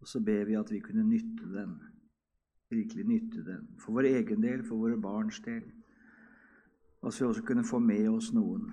Og 0.00 0.08
så 0.08 0.20
ber 0.20 0.44
vi 0.44 0.56
at 0.58 0.70
vi 0.72 0.80
kunne 0.80 1.04
nytte 1.06 1.48
den, 1.52 1.78
virkelig 2.70 3.04
nytte 3.04 3.44
den, 3.44 3.68
for 3.80 3.98
vår 3.98 4.10
egen 4.12 4.42
del, 4.42 4.62
for 4.66 4.76
våre 4.76 5.00
barns 5.00 5.40
del. 5.44 5.64
Og 7.00 7.12
så 7.12 7.24
vi 7.24 7.28
også 7.28 7.46
kunne 7.46 7.64
få 7.64 7.78
med 7.78 8.08
oss 8.10 8.32
noen. 8.34 8.68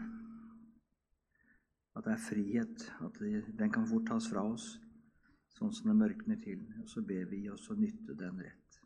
At 1.96 2.06
det 2.06 2.14
er 2.14 2.28
frihet, 2.28 2.86
at 3.02 3.20
den 3.60 3.72
kan 3.72 3.88
fort 3.88 4.08
tas 4.10 4.28
fra 4.30 4.44
oss, 4.44 4.76
sånn 5.56 5.74
som 5.74 5.90
det 5.90 5.98
mørkner 5.98 6.42
til. 6.44 6.62
Og 6.84 6.90
så 6.92 7.02
ber 7.02 7.26
vi 7.32 7.46
oss 7.50 7.70
å 7.72 7.80
nytte 7.80 8.18
den 8.20 8.42
rett. 8.44 8.82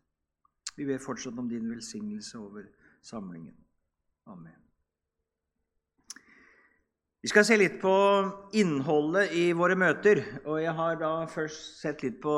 Vi 0.78 0.86
ber 0.88 1.02
fortsatt 1.04 1.40
om 1.40 1.50
din 1.50 1.68
velsignelse 1.68 2.40
over 2.40 2.70
samlingen. 3.02 3.58
Amen. 4.30 4.69
Vi 7.20 7.28
skal 7.28 7.44
se 7.44 7.58
litt 7.60 7.82
på 7.82 7.94
innholdet 8.56 9.34
i 9.36 9.50
våre 9.52 9.76
møter. 9.76 10.22
Og 10.46 10.62
jeg 10.64 10.72
har 10.78 10.96
da 11.02 11.12
først 11.28 11.82
sett 11.82 12.04
litt 12.06 12.22
på 12.24 12.36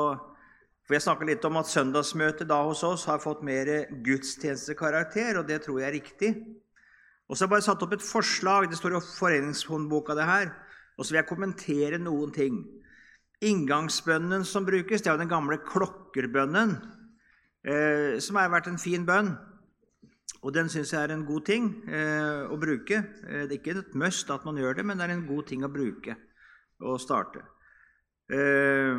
For 0.82 0.96
jeg 0.96 1.04
snakka 1.04 1.26
litt 1.28 1.44
om 1.46 1.60
at 1.60 1.68
søndagsmøtet 1.70 2.48
da 2.50 2.56
hos 2.66 2.80
oss 2.82 3.04
har 3.06 3.20
fått 3.22 3.44
mer 3.46 3.68
gudstjenestekarakter, 4.02 5.38
og 5.38 5.46
det 5.46 5.60
tror 5.62 5.78
jeg 5.78 5.86
er 5.86 5.94
riktig. 5.94 6.30
Og 7.30 7.36
så 7.36 7.44
har 7.44 7.46
jeg 7.46 7.52
bare 7.52 7.64
satt 7.68 7.84
opp 7.86 7.94
et 7.94 8.02
forslag. 8.02 8.66
Det 8.66 8.80
står 8.80 8.96
i 8.98 9.02
Foreningshåndboka, 9.06 10.16
det 10.18 10.26
her. 10.26 10.50
Og 10.98 11.06
så 11.06 11.14
vil 11.14 11.20
jeg 11.20 11.28
kommentere 11.30 12.02
noen 12.02 12.34
ting. 12.34 12.58
Inngangsbønnen 13.46 14.42
som 14.42 14.66
brukes, 14.66 15.06
det 15.06 15.12
er 15.12 15.14
jo 15.14 15.22
den 15.22 15.30
gamle 15.30 15.60
klokkerbønnen, 15.70 16.74
eh, 17.62 18.18
som 18.18 18.42
har 18.42 18.50
vært 18.50 18.72
en 18.74 18.82
fin 18.82 19.06
bønn. 19.06 19.36
Og 20.42 20.54
den 20.54 20.70
syns 20.72 20.90
jeg 20.92 21.06
er 21.06 21.14
en 21.14 21.26
god 21.26 21.44
ting 21.46 21.68
eh, 21.86 22.50
å 22.50 22.58
bruke. 22.58 22.98
Eh, 23.22 23.44
det 23.46 23.54
er 23.54 23.60
ikke 23.60 23.76
et 23.78 23.94
must 23.98 24.30
at 24.34 24.46
man 24.46 24.58
gjør 24.58 24.80
det, 24.80 24.86
men 24.86 24.98
det 24.98 25.06
er 25.06 25.14
en 25.14 25.28
god 25.28 25.46
ting 25.50 25.62
å 25.62 25.70
bruke 25.70 26.16
og 26.82 26.98
starte. 27.02 27.44
Eh, 28.32 28.98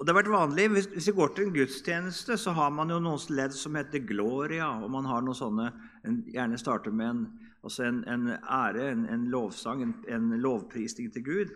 og 0.00 0.06
det 0.06 0.12
har 0.14 0.16
vært 0.16 0.32
vanlig, 0.32 0.66
hvis, 0.72 1.08
vi 1.08 1.12
går 1.16 1.32
til 1.36 1.46
en 1.46 1.54
gudstjeneste, 1.54 2.36
så 2.40 2.54
har 2.56 2.70
man 2.72 2.88
jo 2.88 2.96
noen 3.04 3.20
ledd 3.36 3.52
som 3.52 3.74
heter 3.76 4.04
gloria, 4.08 4.70
og 4.80 4.88
man 4.92 5.08
har 5.08 5.24
noen 5.24 5.36
sånne 5.36 5.66
en, 6.08 6.22
Gjerne 6.32 6.60
starter 6.60 6.94
med 6.96 7.10
en, 7.10 7.24
altså 7.60 7.84
en, 7.84 7.98
en 8.08 8.30
ære, 8.32 8.86
en, 8.96 9.26
lovsang, 9.32 9.82
en, 10.08 10.30
lovprisning 10.40 11.10
til 11.12 11.26
Gud. 11.26 11.52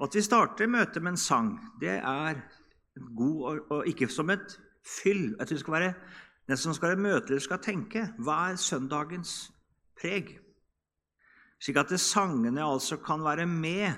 Og 0.00 0.08
at 0.08 0.18
vi 0.18 0.24
starter 0.24 0.68
møtet 0.68 1.00
med 1.00 1.14
en 1.14 1.22
sang, 1.22 1.54
det 1.80 1.96
er 1.96 2.42
god 3.16 3.40
og, 3.48 3.64
og 3.72 3.88
ikke 3.88 4.10
som 4.12 4.28
et 4.32 4.58
fyll. 4.84 5.30
Tror 5.38 5.48
det 5.48 5.62
skal 5.64 5.78
være 5.78 5.94
den 6.48 6.58
som 6.58 6.74
skal 6.74 6.98
møte 6.98 7.30
eller 7.30 7.44
skal 7.44 7.60
tenke 7.62 8.06
hva 8.22 8.38
er 8.50 8.60
søndagens 8.60 9.52
preg? 9.98 10.34
Slik 11.62 11.78
at 11.78 11.92
sangene 12.00 12.64
altså 12.64 12.98
kan 12.98 13.22
være 13.22 13.46
med 13.46 13.92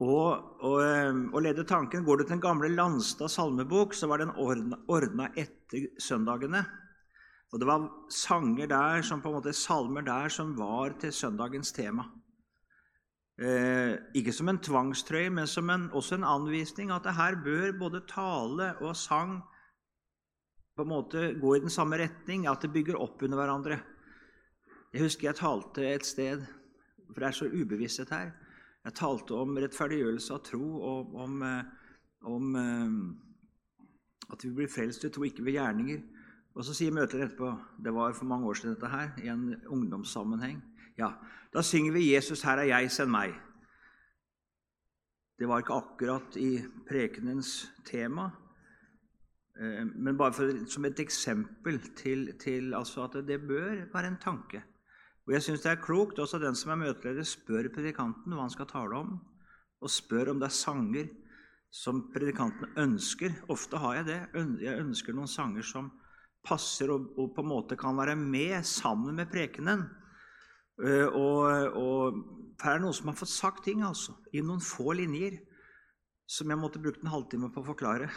og, 0.00 0.60
og, 0.64 0.80
og, 1.32 1.38
lede 1.42 1.64
tanken. 1.64 2.04
Går 2.04 2.16
du 2.16 2.24
til 2.24 2.34
den 2.34 2.40
gamle 2.40 2.68
Landstad 2.68 3.28
salmebok, 3.32 3.94
så 3.94 4.08
var 4.08 4.20
den 4.20 4.32
ordna 4.36 5.30
etter 5.36 5.88
søndagene. 6.00 6.64
Og 7.52 7.60
det 7.60 7.68
var 7.68 7.88
sanger 8.12 8.66
der, 8.66 9.02
som 9.02 9.22
på 9.22 9.30
en 9.30 9.38
måte 9.38 9.54
salmer 9.56 10.04
der, 10.04 10.28
som 10.28 10.56
var 10.58 10.96
til 11.00 11.12
søndagens 11.12 11.72
tema. 11.72 12.04
Eh, 13.38 13.96
ikke 14.16 14.32
som 14.32 14.48
en 14.48 14.58
tvangstrøye, 14.58 15.30
men 15.30 15.46
som 15.46 15.70
en, 15.70 15.90
også 15.92 16.16
en 16.16 16.24
anvisning 16.24 16.90
at 16.90 17.04
det 17.04 17.14
her 17.16 17.36
bør 17.44 17.78
både 17.78 18.00
tale 18.08 18.72
og 18.80 18.96
sang 18.96 19.42
på 20.76 20.82
en 20.82 20.88
måte 20.88 21.30
gå 21.40 21.56
i 21.56 21.60
den 21.60 21.72
samme 21.72 21.96
retning, 21.96 22.44
at 22.46 22.60
det 22.60 22.72
bygger 22.74 22.98
opp 23.00 23.22
under 23.24 23.40
hverandre. 23.40 23.78
Jeg 24.92 25.06
husker 25.06 25.30
jeg 25.30 25.38
talte 25.38 25.86
et 25.88 26.04
sted, 26.04 26.42
for 27.08 27.22
det 27.22 27.28
er 27.30 27.38
så 27.38 27.48
ubevissthet 27.48 28.12
her. 28.12 28.34
Jeg 28.84 28.98
talte 28.98 29.38
om 29.40 29.56
rettferdiggjørelse 29.56 30.36
av 30.36 30.42
tro, 30.44 30.68
og 30.84 31.16
om, 31.24 31.40
eh, 31.42 31.64
om 32.28 32.60
eh, 32.60 34.28
at 34.32 34.44
vi 34.44 34.52
blir 34.52 34.70
frelst 34.70 35.04
ved 35.04 35.16
tro, 35.16 35.24
ikke 35.24 35.46
ved 35.48 35.56
gjerninger. 35.56 36.04
Og 36.56 36.64
så 36.64 36.76
sier 36.76 36.92
møtet 36.92 37.20
etterpå 37.20 37.50
Det 37.84 37.92
var 37.92 38.14
for 38.16 38.24
mange 38.24 38.46
år 38.48 38.54
siden 38.54 38.76
dette 38.76 38.92
her, 38.92 39.10
i 39.24 39.28
en 39.32 39.56
ungdomssammenheng. 39.68 40.62
Ja, 40.98 41.12
da 41.52 41.62
synger 41.62 41.92
vi 41.92 42.12
'Jesus, 42.12 42.42
her 42.42 42.58
er 42.58 42.64
jeg, 42.64 42.90
send 42.90 43.10
meg'. 43.10 43.34
Det 45.38 45.48
var 45.48 45.58
ikke 45.58 45.74
akkurat 45.74 46.36
i 46.36 46.64
prekenens 46.88 47.68
tema, 47.84 48.30
Eh, 48.30 48.45
men 49.56 50.16
bare 50.18 50.34
for, 50.36 50.50
som 50.68 50.84
et 50.84 50.98
eksempel 51.00 51.78
til, 51.96 52.32
til 52.40 52.74
altså 52.76 53.06
at 53.06 53.14
det 53.26 53.38
bør 53.48 53.86
være 53.92 54.10
en 54.12 54.18
tanke. 54.20 54.60
Og 55.26 55.32
jeg 55.34 55.42
syns 55.42 55.64
det 55.64 55.70
er 55.72 55.82
klokt 55.82 56.18
også 56.22 56.38
den 56.38 56.54
som 56.54 56.74
er 56.74 56.82
møteleder, 56.84 57.26
spør 57.26 57.70
predikanten 57.74 58.34
hva 58.34 58.44
han 58.44 58.52
skal 58.52 58.68
tale 58.70 58.98
om, 58.98 59.16
og 59.82 59.90
spør 59.90 60.30
om 60.32 60.42
det 60.42 60.50
er 60.50 60.54
sanger 60.54 61.08
som 61.72 62.04
predikanten 62.14 62.76
ønsker. 62.78 63.34
Ofte 63.52 63.80
har 63.82 63.98
jeg 63.98 64.06
det. 64.10 64.20
Jeg 64.62 64.82
ønsker 64.84 65.16
noen 65.16 65.30
sanger 65.30 65.66
som 65.66 65.90
passer 66.46 66.92
og, 66.94 67.10
og 67.18 67.32
på 67.34 67.42
en 67.42 67.50
måte 67.50 67.78
kan 67.78 67.98
være 67.98 68.14
med 68.18 68.62
sammen 68.66 69.18
med 69.18 69.30
prekenen. 69.32 69.82
Eh, 70.84 71.08
og, 71.08 71.74
og 71.74 72.22
her 72.62 72.76
er 72.76 72.78
det 72.78 72.84
noen 72.84 72.96
som 72.96 73.10
har 73.10 73.18
fått 73.18 73.32
sagt 73.32 73.64
ting 73.66 73.82
altså, 73.84 74.14
i 74.36 74.44
noen 74.44 74.62
få 74.62 74.94
linjer 74.96 75.40
som 76.28 76.50
jeg 76.50 76.60
måtte 76.60 76.82
brukt 76.82 77.02
en 77.02 77.12
halvtime 77.12 77.50
på 77.54 77.62
å 77.62 77.70
forklare. 77.72 78.10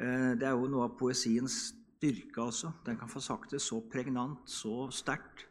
Eh, 0.00 0.32
det 0.38 0.48
er 0.48 0.56
jo 0.56 0.70
noe 0.70 0.88
av 0.88 0.96
poesiens 0.98 1.56
styrke 2.02 2.42
også. 2.42 2.72
Den 2.86 2.98
kan 2.98 3.10
få 3.10 3.22
sagt 3.22 3.52
det 3.54 3.62
så 3.62 3.80
pregnant, 3.92 4.44
så 4.50 4.88
sterkt. 4.90 5.46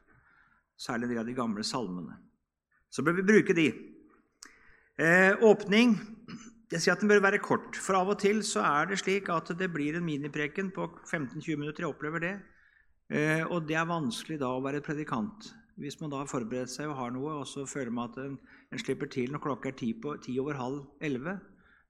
Særlig 0.81 1.11
de 1.11 1.19
av 1.21 1.27
de 1.27 1.37
gamle 1.37 1.63
salmene. 1.63 2.17
Så 2.89 3.03
bør 3.05 3.19
vi 3.19 3.27
bruke 3.27 3.55
de. 3.55 3.69
Eh, 4.99 5.33
åpning 5.41 5.95
Jeg 6.71 6.79
sier 6.79 6.93
at 6.93 7.01
den 7.01 7.09
bør 7.11 7.19
være 7.19 7.41
kort. 7.43 7.75
For 7.75 7.97
av 7.99 8.13
og 8.13 8.19
til 8.23 8.37
så 8.47 8.61
er 8.63 8.85
det 8.87 9.01
slik 9.01 9.27
at 9.27 9.49
det 9.59 9.67
blir 9.73 9.97
en 9.97 10.05
minipreken 10.05 10.69
på 10.71 10.85
15-20 11.03 11.57
minutter. 11.59 11.83
Jeg 11.83 11.91
opplever 11.91 12.23
det. 12.23 12.35
Eh, 13.11 13.43
og 13.43 13.67
det 13.67 13.75
er 13.75 13.89
vanskelig 13.89 14.37
da 14.39 14.53
å 14.55 14.61
være 14.63 14.79
predikant. 14.79 15.49
Hvis 15.75 15.99
man 15.99 16.13
da 16.13 16.21
har 16.21 16.29
forberedt 16.31 16.71
seg 16.71 16.87
og 16.87 16.95
har 16.95 17.11
noe, 17.11 17.41
og 17.41 17.47
så 17.49 17.65
føler 17.67 17.91
man 17.91 18.07
at 18.07 18.21
en, 18.23 18.37
en 18.71 18.79
slipper 18.79 19.11
til 19.11 19.33
når 19.33 19.43
klokka 19.43 19.71
er 19.73 19.75
ti, 19.81 19.91
på, 19.99 20.15
ti 20.23 20.37
over 20.39 20.55
halv 20.55 20.85
elleve, 21.03 21.41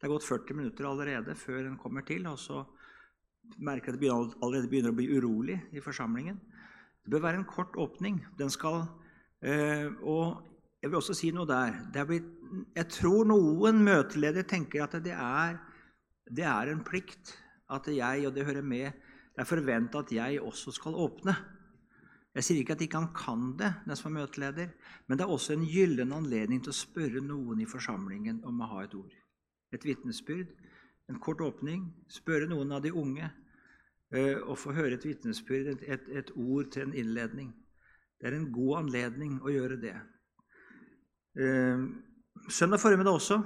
det 0.01 0.07
er 0.07 0.15
gått 0.15 0.25
40 0.25 0.57
minutter 0.57 0.87
allerede 0.89 1.35
før 1.37 1.67
en 1.67 1.77
kommer 1.77 2.01
til, 2.01 2.23
og 2.25 2.39
så 2.41 2.63
merker 3.61 3.93
jeg 3.93 3.99
at 3.99 4.01
det 4.01 4.39
allerede 4.41 4.69
begynner 4.71 4.95
å 4.95 4.97
bli 4.97 5.05
urolig 5.13 5.59
i 5.77 5.83
forsamlingen. 5.83 6.39
Det 7.05 7.13
bør 7.13 7.21
være 7.27 7.41
en 7.43 7.45
kort 7.45 7.77
åpning. 7.77 8.17
Den 8.39 8.49
skal, 8.49 8.87
øh, 9.45 9.93
og 10.01 10.25
jeg 10.81 10.89
vil 10.89 10.97
også 10.97 11.17
si 11.19 11.29
noe 11.35 11.45
der. 11.45 11.77
Blitt, 12.09 12.33
jeg 12.73 12.89
tror 12.97 13.29
noen 13.29 13.85
møteledere 13.85 14.49
tenker 14.49 14.87
at 14.87 14.97
det 15.05 15.13
er, 15.13 15.61
det 16.25 16.49
er 16.49 16.73
en 16.73 16.81
plikt 16.81 17.35
at 17.69 17.93
jeg, 17.93 18.25
og 18.25 18.33
det 18.33 18.49
hører 18.49 18.65
med, 18.65 18.97
det 19.37 19.45
er 19.45 19.53
forventa 19.53 20.01
at 20.01 20.17
jeg 20.17 20.41
også 20.41 20.73
skal 20.81 20.97
åpne. 20.97 21.37
Jeg 22.33 22.47
sier 22.47 22.63
ikke 22.63 22.73
at 22.73 22.81
ikke 22.81 23.05
han 23.05 23.13
kan 23.13 23.49
det, 23.59 23.75
den 23.85 23.99
som 23.99 24.09
er 24.09 24.23
møteleder, 24.23 24.73
men 25.05 25.19
det 25.19 25.27
er 25.27 25.37
også 25.37 25.53
en 25.53 25.69
gyllen 25.69 26.15
anledning 26.15 26.63
til 26.63 26.73
å 26.73 26.81
spørre 26.81 27.21
noen 27.21 27.61
i 27.61 27.69
forsamlingen 27.69 28.41
om 28.49 28.65
å 28.65 28.73
ha 28.73 28.87
et 28.87 28.97
ord 28.97 29.20
et 29.71 29.85
vitnesbyrd, 29.85 30.51
en 31.09 31.19
kort 31.19 31.41
åpning, 31.43 31.87
spørre 32.11 32.49
noen 32.49 32.71
av 32.75 32.83
de 32.83 32.91
unge 32.95 33.25
eh, 34.13 34.37
og 34.37 34.59
få 34.59 34.75
høre 34.75 34.95
et 34.97 35.07
vitnesbyrd, 35.07 35.81
et, 35.81 36.07
et, 36.07 36.31
ord 36.35 36.71
til 36.71 36.87
en 36.87 36.95
innledning. 36.95 37.51
Det 38.19 38.29
er 38.29 38.37
en 38.37 38.51
god 38.53 38.83
anledning 38.85 39.39
å 39.41 39.51
gjøre 39.51 39.79
det. 39.81 39.95
Eh, 41.39 41.83
søndag 42.51 42.83
formiddag 42.83 43.17
også, 43.17 43.41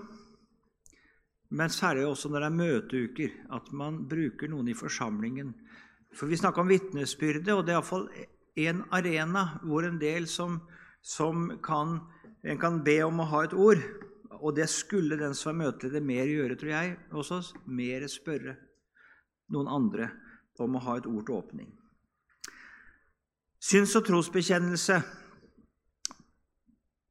men 1.56 1.70
særlig 1.70 2.06
også 2.10 2.30
når 2.30 2.42
det 2.42 2.48
er 2.48 2.60
møteuker, 2.60 3.36
at 3.54 3.70
man 3.72 4.04
bruker 4.10 4.50
noen 4.52 4.70
i 4.70 4.78
forsamlingen. 4.78 5.54
For 6.16 6.30
vi 6.32 6.40
snakker 6.40 6.64
om 6.64 6.72
vitnesbyrde, 6.72 7.54
og 7.54 7.66
det 7.66 7.76
er 7.76 7.80
iallfall 7.80 8.10
en 8.66 8.84
arena 8.96 9.46
hvor 9.64 9.86
en 9.86 10.00
del 10.00 10.28
som, 10.32 10.62
som 11.04 11.48
kan, 11.64 12.00
en 12.44 12.60
kan 12.60 12.82
be 12.84 13.02
om 13.06 13.22
å 13.22 13.30
ha 13.32 13.44
et 13.46 13.56
ord. 13.56 13.84
Og 14.42 14.56
det 14.56 14.68
skulle 14.70 15.18
den 15.20 15.36
som 15.38 15.54
er 15.54 15.66
møteleder, 15.66 16.04
mer 16.04 16.28
gjøre, 16.30 16.58
tror 16.60 16.72
jeg, 16.72 16.96
hos 17.12 17.32
oss. 17.32 17.54
Mer 17.66 18.08
spørre 18.12 18.56
noen 19.54 19.70
andre 19.70 20.10
om 20.60 20.78
å 20.78 20.84
ha 20.86 20.98
et 20.98 21.08
ord 21.10 21.26
til 21.28 21.36
åpning. 21.36 21.70
Syns- 23.60 23.96
og 23.98 24.06
trosbekjennelse. 24.08 25.00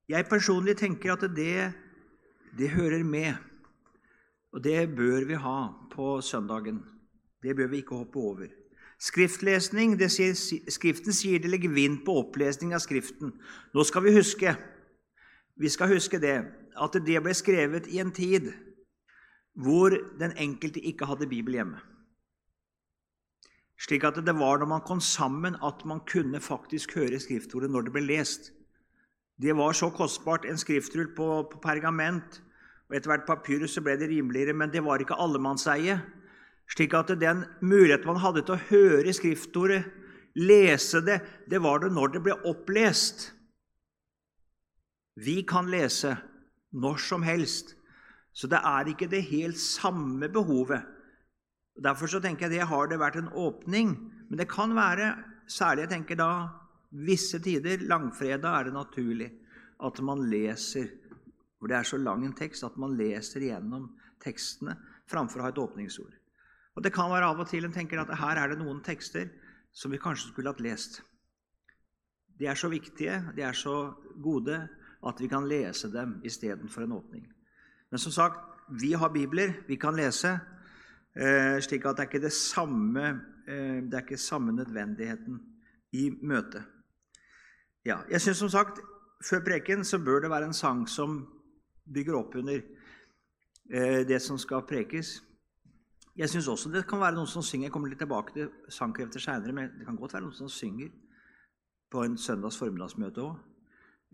Jeg 0.09 0.29
personlig 0.29 0.77
tenker 0.79 1.15
at 1.15 1.25
det, 1.37 1.73
det 2.57 2.75
hører 2.77 3.05
med. 3.05 3.35
Og 4.55 4.63
det 4.63 4.87
bør 4.97 5.25
vi 5.27 5.41
ha 5.41 5.59
på 5.93 6.21
søndagen. 6.23 6.83
Det 7.43 7.57
bør 7.57 7.73
vi 7.73 7.83
ikke 7.83 8.03
hoppe 8.05 8.21
over. 8.21 8.53
Skriftlesning, 9.01 9.97
sier, 10.09 10.37
Skriften 10.71 11.13
sier 11.13 11.43
det 11.43 11.51
legger 11.51 11.75
vind 11.75 12.05
på 12.07 12.15
opplesning 12.23 12.73
av 12.77 12.85
Skriften. 12.85 13.35
Nå 13.75 13.85
skal 13.85 14.07
vi 14.07 14.15
huske 14.15 14.55
vi 15.57 15.69
skal 15.69 15.89
huske 15.89 16.19
det, 16.19 16.43
at 16.81 16.97
det 17.07 17.23
ble 17.23 17.35
skrevet 17.37 17.89
i 17.91 18.01
en 18.03 18.13
tid 18.15 18.53
hvor 19.55 19.95
den 20.19 20.35
enkelte 20.41 20.83
ikke 20.83 21.07
hadde 21.07 21.31
Bibel 21.31 21.55
hjemme. 21.55 21.79
Slik 23.79 24.07
at 24.07 24.19
det 24.27 24.35
var 24.39 24.59
når 24.59 24.71
man 24.71 24.83
kom 24.87 25.01
sammen, 25.03 25.57
at 25.63 25.85
man 25.87 26.03
kunne 26.07 26.41
faktisk 26.41 26.95
høre 26.99 27.21
skriftordet 27.21 27.71
når 27.71 27.87
det 27.87 27.95
ble 27.95 28.03
lest. 28.07 28.51
Det 29.39 29.55
var 29.57 29.73
så 29.75 29.91
kostbart. 29.91 30.47
En 30.47 30.59
skriftrull 30.59 31.11
på, 31.15 31.29
på 31.51 31.61
pergament 31.63 32.41
og 32.89 32.97
etter 32.97 33.11
hvert 33.11 33.27
papyrus 33.27 33.75
så 33.75 33.83
ble 33.83 33.97
det 33.99 34.11
rimeligere, 34.11 34.55
men 34.55 34.71
det 34.71 34.85
var 34.85 35.03
ikke 35.03 35.19
allemannseie. 35.19 35.99
Slik 36.71 36.95
at 36.97 37.13
den 37.21 37.45
muligheten 37.61 38.09
man 38.09 38.23
hadde 38.23 38.45
til 38.45 38.57
å 38.57 38.67
høre 38.71 39.13
Skriftordet, 39.13 39.85
lese 40.35 41.03
det, 41.05 41.21
det 41.51 41.61
var 41.63 41.83
det 41.83 41.93
når 41.95 42.15
det 42.15 42.23
ble 42.25 42.37
opplest. 42.51 43.29
Vi 45.15 45.43
kan 45.47 45.69
lese 45.71 46.17
når 46.75 47.01
som 47.03 47.23
helst, 47.23 47.77
så 48.35 48.51
det 48.51 48.59
er 48.67 48.91
ikke 48.91 49.09
det 49.11 49.23
helt 49.31 49.59
samme 49.61 50.29
behovet. 50.33 50.83
Derfor 51.75 52.11
så 52.11 52.21
tenker 52.23 52.49
jeg 52.49 52.59
det 52.59 52.69
har 52.71 52.91
det 52.91 52.99
vært 52.99 53.19
en 53.21 53.31
åpning. 53.31 53.95
Men 54.29 54.41
det 54.41 54.51
kan 54.51 54.75
være, 54.75 55.15
særlig 55.47 55.87
jeg 55.87 55.93
tenker 55.95 56.19
da 56.19 56.31
visse 56.95 57.39
tider, 57.43 57.83
langfredag, 57.87 58.51
er 58.51 58.69
det 58.69 58.75
naturlig 58.75 59.31
at 59.83 60.01
man 60.03 60.29
leser 60.31 60.91
For 61.59 61.71
det 61.71 61.79
er 61.79 61.87
så 61.89 61.97
lang 61.97 62.27
en 62.27 62.37
tekst 62.37 62.65
at 62.67 62.75
man 62.77 62.93
leser 62.99 63.41
gjennom 63.41 63.87
tekstene 64.21 64.75
framfor 65.09 65.41
å 65.41 65.47
ha 65.47 65.53
et 65.53 65.61
åpningsord. 65.63 66.13
Og 66.77 66.83
Det 66.83 66.93
kan 66.93 67.09
være 67.09 67.31
av 67.31 67.41
og 67.41 67.49
til 67.49 67.65
en 67.65 67.73
tenker 67.73 68.03
at 68.03 68.13
her 68.19 68.37
er 68.37 68.53
det 68.53 68.59
noen 68.61 68.83
tekster 68.85 69.31
som 69.73 69.95
vi 69.95 70.01
kanskje 70.03 70.29
skulle 70.29 70.53
hatt 70.53 70.61
lest. 70.61 71.01
De 72.37 72.51
er 72.51 72.59
så 72.59 72.69
viktige, 72.69 73.17
de 73.33 73.47
er 73.47 73.57
så 73.57 73.95
gode, 74.21 74.59
at 75.07 75.21
vi 75.21 75.29
kan 75.29 75.49
lese 75.49 75.93
dem 75.93 76.21
istedenfor 76.25 76.83
en 76.83 76.93
åpning. 76.93 77.27
Men 77.91 77.99
som 77.99 78.13
sagt, 78.13 78.41
vi 78.81 78.93
har 78.93 79.13
bibler, 79.13 79.53
vi 79.69 79.77
kan 79.77 79.97
lese, 79.97 80.39
eh, 81.17 81.61
slik 81.61 81.85
at 81.85 81.97
det 81.97 82.05
er 82.05 82.09
ikke 82.09 82.25
det 82.25 82.33
samme, 82.33 83.21
eh, 83.49 83.83
det 83.85 83.95
er 83.95 84.03
ikke 84.03 84.17
samme 84.17 84.53
nødvendigheten 84.53 85.41
i 85.93 86.11
møtet. 86.23 86.65
Ja, 87.85 87.99
jeg 88.11 88.21
synes 88.21 88.37
som 88.37 88.49
sagt, 88.49 88.81
Før 89.25 89.41
preken 89.41 89.85
så 89.85 89.99
bør 89.99 90.21
det 90.21 90.31
være 90.31 90.51
en 90.51 90.53
sang 90.57 90.89
som 90.89 91.15
bygger 91.95 92.17
opp 92.19 92.35
under 92.37 92.59
eh, 93.71 94.03
det 94.09 94.21
som 94.23 94.39
skal 94.39 94.67
prekes. 94.69 95.23
Jeg 96.17 96.29
syns 96.31 96.49
også 96.49 96.71
det 96.71 96.85
kan 96.89 97.01
være 97.01 97.17
noen 97.17 97.31
som 97.31 97.43
synger. 97.43 97.67
Jeg 97.67 97.73
kommer 97.73 97.89
litt 97.89 97.99
tilbake 97.99 98.35
til 98.35 98.51
sangkrefter 98.69 99.23
seinere, 99.23 99.53
men 99.53 99.71
det 99.79 99.87
kan 99.87 99.97
godt 99.97 100.13
være 100.15 100.27
noen 100.27 100.37
som 100.37 100.49
synger 100.53 100.93
på 101.91 102.05
en 102.05 102.19
søndags 102.19 102.59
formiddagsmøte 102.61 103.25
òg. 103.25 103.39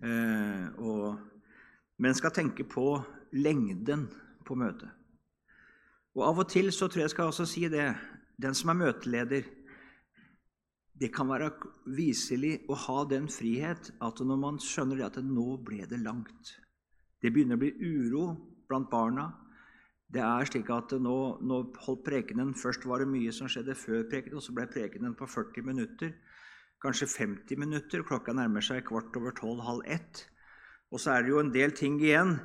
Eh, 0.01 1.17
men 2.01 2.17
skal 2.17 2.33
tenke 2.33 2.65
på 2.65 2.95
lengden 3.37 4.07
på 4.47 4.57
møtet. 4.57 4.89
Og 6.17 6.25
Av 6.27 6.41
og 6.43 6.49
til 6.51 6.73
så 6.73 6.89
tror 6.89 7.05
jeg 7.05 7.11
jeg 7.11 7.15
skal 7.15 7.31
også 7.31 7.47
si 7.47 7.69
det 7.71 7.93
Den 8.41 8.55
som 8.57 8.71
er 8.73 8.79
møteleder, 8.81 9.43
det 10.97 11.11
kan 11.13 11.29
være 11.29 11.51
viselig 11.93 12.63
å 12.73 12.77
ha 12.87 13.03
den 13.05 13.27
frihet 13.29 13.91
at 14.01 14.21
når 14.25 14.39
man 14.41 14.61
skjønner 14.61 15.03
at 15.05 15.19
nå 15.21 15.59
ble 15.65 15.85
det 15.89 16.01
langt 16.01 16.55
Det 17.21 17.33
begynner 17.33 17.57
å 17.57 17.61
bli 17.61 17.73
uro 17.85 18.25
blant 18.69 18.89
barna. 18.89 19.27
Det 20.09 20.23
er 20.25 20.49
slik 20.49 20.71
at 20.73 20.95
nå, 20.97 21.17
nå 21.45 21.59
holdt 21.85 22.05
prekenen 22.07 22.55
Først 22.57 22.87
var 22.89 23.05
det 23.05 23.11
mye 23.13 23.33
som 23.33 23.49
skjedde 23.49 23.77
før 23.77 24.09
prekenen, 24.09 24.41
og 24.41 24.45
så 24.45 24.57
ble 24.57 24.65
prekenen 24.73 25.13
på 25.15 25.29
40 25.29 25.67
minutter. 25.69 26.15
Kanskje 26.81 27.07
50 27.13 27.61
minutter. 27.61 28.05
Klokka 28.07 28.33
nærmer 28.37 28.65
seg 28.65 28.87
kvart 28.89 29.17
over 29.21 29.37
tolv, 29.37 29.61
halv 29.67 29.85
ett. 29.85 30.25
Og 30.91 31.01
så 31.01 31.15
er 31.15 31.25
det 31.25 31.35
jo 31.35 31.41
en 31.43 31.53
del 31.55 31.75
ting 31.77 32.01
igjen. 32.01 32.39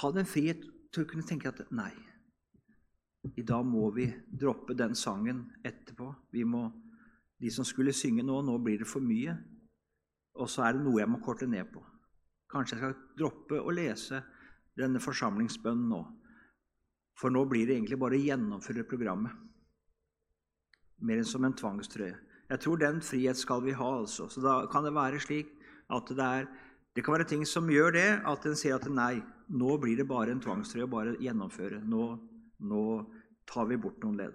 Ha 0.00 0.12
den 0.12 0.28
frihet 0.28 0.64
til 0.92 1.04
å 1.04 1.08
kunne 1.08 1.26
tenke 1.28 1.50
at 1.50 1.60
nei, 1.74 1.92
i 3.36 3.42
dag 3.42 3.64
må 3.66 3.90
vi 3.90 4.06
droppe 4.30 4.74
den 4.78 4.94
sangen 4.96 5.42
etterpå. 5.66 6.08
Vi 6.32 6.44
må, 6.44 6.68
de 7.40 7.50
som 7.52 7.66
skulle 7.66 7.92
synge 7.96 8.24
nå, 8.24 8.40
nå 8.42 8.56
blir 8.62 8.82
det 8.82 8.88
for 8.88 9.04
mye. 9.04 9.34
Og 10.38 10.48
så 10.50 10.64
er 10.64 10.76
det 10.76 10.84
noe 10.84 11.00
jeg 11.02 11.10
må 11.10 11.20
korte 11.24 11.48
ned 11.50 11.68
på. 11.72 11.82
Kanskje 12.48 12.78
jeg 12.78 12.84
skal 12.84 13.18
droppe 13.18 13.58
å 13.60 13.74
lese 13.74 14.22
denne 14.78 15.02
forsamlingsbønnen 15.02 15.90
nå. 15.90 16.00
For 17.18 17.34
nå 17.34 17.42
blir 17.50 17.66
det 17.66 17.74
egentlig 17.74 17.98
bare 17.98 18.16
å 18.16 18.22
gjennomføre 18.22 18.86
programmet. 18.88 19.34
Mer 21.02 21.20
enn 21.20 21.28
som 21.28 21.44
en 21.44 21.56
tvangstrøye. 21.58 22.14
Jeg 22.48 22.60
tror 22.64 22.80
den 22.80 23.00
frihet 23.04 23.36
skal 23.36 23.60
vi 23.64 23.76
ha, 23.76 23.90
altså. 24.00 24.28
Så 24.32 24.40
da 24.40 24.62
kan 24.72 24.84
det 24.86 24.94
være 24.96 25.20
slik 25.20 25.52
at 25.92 26.08
det 26.08 26.24
er 26.24 26.48
Det 26.96 27.04
kan 27.04 27.14
være 27.14 27.28
ting 27.30 27.44
som 27.46 27.68
gjør 27.70 27.92
det, 27.94 28.20
at 28.26 28.46
en 28.46 28.56
sier 28.56 28.74
at 28.74 28.86
nei, 28.90 29.20
nå 29.54 29.76
blir 29.78 29.96
det 29.96 30.08
bare 30.08 30.32
en 30.34 30.40
tvangstrøye 30.40 30.82
å 30.82 30.90
bare 30.90 31.12
gjennomføre. 31.22 31.78
Nå, 31.86 32.06
nå 32.58 32.84
tar 33.46 33.68
vi 33.70 33.76
bort 33.78 34.02
noen 34.02 34.16
ledd. 34.18 34.32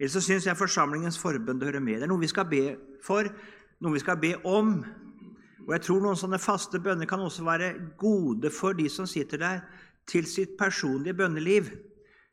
Eller 0.00 0.10
så 0.10 0.20
syns 0.24 0.48
jeg 0.48 0.58
forsamlingens 0.58 1.18
forbønn 1.20 1.62
hører 1.62 1.80
med. 1.80 2.00
Det 2.00 2.08
er 2.08 2.10
noe 2.10 2.24
vi 2.24 2.32
skal 2.32 2.48
be 2.50 2.64
for, 3.06 3.28
noe 3.78 3.94
vi 3.94 4.02
skal 4.02 4.18
be 4.18 4.32
om. 4.42 4.80
Og 5.62 5.72
jeg 5.76 5.84
tror 5.86 6.02
noen 6.02 6.18
sånne 6.18 6.42
faste 6.42 6.80
bønner 6.82 7.06
kan 7.06 7.22
også 7.22 7.46
være 7.46 7.72
gode 8.00 8.50
for 8.50 8.74
de 8.74 8.88
som 8.90 9.06
sitter 9.06 9.40
der, 9.44 9.62
til 10.10 10.26
sitt 10.26 10.58
personlige 10.58 11.16
bønneliv. 11.18 11.70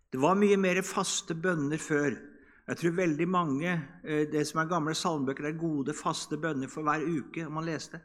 Det 0.09 0.21
var 0.21 0.37
mye 0.37 0.57
mer 0.57 0.81
faste 0.85 1.33
bønner 1.33 1.81
før. 1.81 2.17
Jeg 2.67 2.79
tror 2.79 2.95
veldig 2.95 3.27
mange, 3.27 3.71
eh, 4.03 4.27
det 4.31 4.47
som 4.47 4.61
er 4.61 4.69
gamle 4.69 4.95
salmebøker, 4.95 5.45
er 5.45 5.59
gode, 5.59 5.93
faste 5.93 6.37
bønner 6.37 6.67
for 6.67 6.83
hver 6.83 7.03
uke. 7.03 7.45
om 7.45 7.53
man 7.53 7.65
leste. 7.65 7.99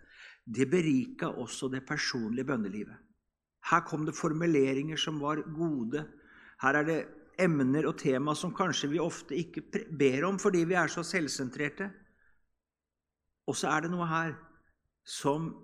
Det 0.44 0.70
berika 0.70 1.26
også 1.26 1.68
det 1.68 1.86
personlige 1.86 2.44
bønnelivet. 2.44 2.96
Her 3.70 3.80
kom 3.80 4.06
det 4.06 4.14
formuleringer 4.14 4.96
som 4.96 5.20
var 5.20 5.36
gode. 5.54 6.06
Her 6.62 6.74
er 6.74 6.84
det 6.84 7.06
emner 7.38 7.86
og 7.86 7.98
tema 7.98 8.34
som 8.34 8.54
kanskje 8.54 8.90
vi 8.90 8.98
ofte 8.98 9.36
ikke 9.36 9.62
ber 9.98 10.24
om 10.24 10.38
fordi 10.38 10.64
vi 10.64 10.74
er 10.74 10.86
så 10.86 11.02
selvsentrerte. 11.02 11.90
Og 13.46 13.56
så 13.56 13.68
er 13.68 13.80
det 13.80 13.90
noe 13.90 14.06
her 14.06 14.34
som, 15.04 15.54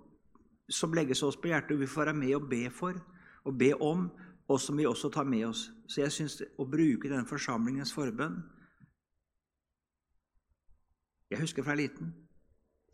som 0.69 0.93
legges 0.93 1.23
oss 1.23 1.35
på 1.35 1.47
hjertet, 1.47 1.75
og 1.75 1.79
vi 1.79 1.87
får 1.87 2.05
være 2.05 2.13
med 2.13 2.35
og 2.35 2.49
be 2.49 2.69
for 2.69 2.93
og 3.45 3.57
be 3.57 3.73
om, 3.73 4.09
og 4.47 4.59
som 4.61 4.77
vi 4.77 4.85
også 4.85 5.09
tar 5.09 5.23
med 5.23 5.45
oss. 5.45 5.71
Så 5.87 6.01
jeg 6.01 6.11
syns 6.11 6.41
å 6.57 6.65
bruke 6.65 7.09
denne 7.09 7.27
forsamlingens 7.27 7.93
forbønn 7.93 8.39
Jeg 11.31 11.41
husker 11.41 11.65
fra 11.65 11.75
liten. 11.77 12.13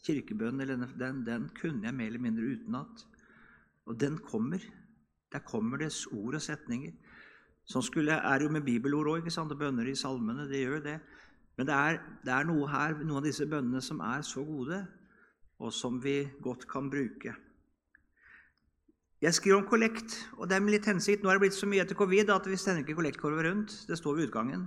Kirkebønnen 0.06 0.86
den, 0.98 1.26
den 1.26 1.50
kunne 1.58 1.86
jeg 1.86 1.94
mer 1.94 2.08
eller 2.10 2.24
mindre 2.24 2.54
utenat. 2.54 3.04
Og 3.86 4.00
den 4.00 4.18
kommer. 4.18 4.64
Der 5.32 5.40
kommer 5.40 5.78
det 5.78 5.92
ord 6.12 6.36
og 6.36 6.42
setninger. 6.42 6.94
Sånn 7.68 7.84
skulle, 7.86 8.16
er 8.18 8.42
jo 8.44 8.50
med 8.50 8.66
bibelord 8.66 9.12
òg. 9.12 9.28
Bønner 9.58 9.88
i 9.88 9.96
salmene. 9.96 10.48
Det 10.50 10.64
gjør 10.64 10.82
det. 10.86 10.98
Men 11.58 11.68
det 11.68 11.76
er, 11.76 12.00
det 12.26 12.34
er 12.34 12.48
noe 12.48 12.68
her, 12.72 12.96
noen 13.04 13.20
av 13.20 13.28
disse 13.28 13.46
bønnene 13.46 13.82
som 13.84 14.00
er 14.02 14.24
så 14.26 14.42
gode, 14.48 14.80
og 15.62 15.74
som 15.76 16.00
vi 16.02 16.24
godt 16.42 16.64
kan 16.72 16.88
bruke. 16.90 17.36
Jeg 19.22 19.38
skriver 19.38 19.60
om 19.60 19.68
kollekt, 19.70 20.16
og 20.40 20.48
det 20.50 20.56
er 20.56 20.64
med 20.64 20.74
litt 20.74 20.88
hensikt. 20.90 21.22
Nå 21.22 21.30
er 21.30 21.38
det 21.38 21.44
blitt 21.44 21.60
så 21.60 21.70
mye 21.70 21.84
etter 21.84 22.00
covid 22.00 22.32
at 22.34 22.48
vi 22.50 22.58
sender 22.58 22.82
ikke 22.82 22.98
kollektkorver 22.98 23.46
rundt. 23.52 23.76
Det 23.86 24.00
står 24.00 24.18
ved 24.18 24.32
utgangen. 24.32 24.66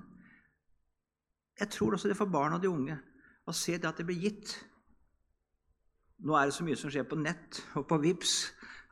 Jeg 1.59 1.73
tror 1.75 1.97
også 1.97 2.07
det 2.07 2.15
er 2.15 2.21
for 2.21 2.31
barn 2.31 2.55
og 2.55 2.63
de 2.63 2.71
unge 2.71 3.01
å 3.45 3.55
se 3.57 3.77
det 3.79 3.89
at 3.89 4.01
det 4.01 4.07
blir 4.09 4.23
gitt. 4.29 4.55
Nå 6.25 6.37
er 6.39 6.49
det 6.49 6.57
så 6.57 6.65
mye 6.65 6.79
som 6.79 6.93
skjer 6.93 7.07
på 7.09 7.19
nett 7.21 7.61
og 7.79 7.87
på 7.91 7.99
VIPS, 8.01 8.37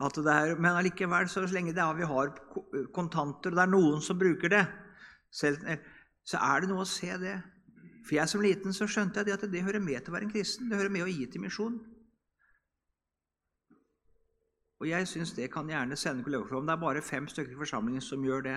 er, 0.03 0.57
men 0.59 0.75
allikevel, 0.75 1.29
så 1.31 1.45
lenge 1.47 1.73
det 1.77 1.83
er 1.83 1.95
vi 1.95 2.09
har 2.11 2.33
kontanter, 2.95 3.53
og 3.53 3.59
det 3.59 3.63
er 3.63 3.71
noen 3.71 4.01
som 4.03 4.19
bruker 4.19 4.51
det, 4.51 4.65
selv, 5.31 5.63
så 6.27 6.41
er 6.43 6.63
det 6.63 6.71
noe 6.73 6.83
å 6.83 6.89
se 6.89 7.13
det. 7.23 7.37
For 8.03 8.17
jeg 8.19 8.29
som 8.29 8.43
liten 8.43 8.75
så 8.75 8.89
skjønte 8.91 9.23
jeg 9.23 9.37
at 9.37 9.47
det 9.51 9.63
hører 9.63 9.83
med 9.83 10.03
til 10.03 10.11
å 10.11 10.17
være 10.17 10.27
en 10.27 10.35
kristen. 10.35 10.69
Det 10.69 10.79
hører 10.81 10.91
med 10.91 11.07
å 11.07 11.11
gi 11.11 11.29
til 11.31 11.45
misjon. 11.45 11.79
Og 14.83 14.89
jeg 14.91 15.07
syns 15.07 15.37
det 15.37 15.53
kan 15.55 15.71
gjerne 15.71 15.97
sende 15.97 16.27
kollegaforhold. 16.27 16.67
Det 16.67 16.75
er 16.75 16.83
bare 16.83 17.05
fem 17.07 17.29
stykker 17.31 17.55
i 17.55 17.61
forsamlingen 17.61 18.03
som 18.03 18.25
gjør 18.27 18.43
det. 18.49 18.57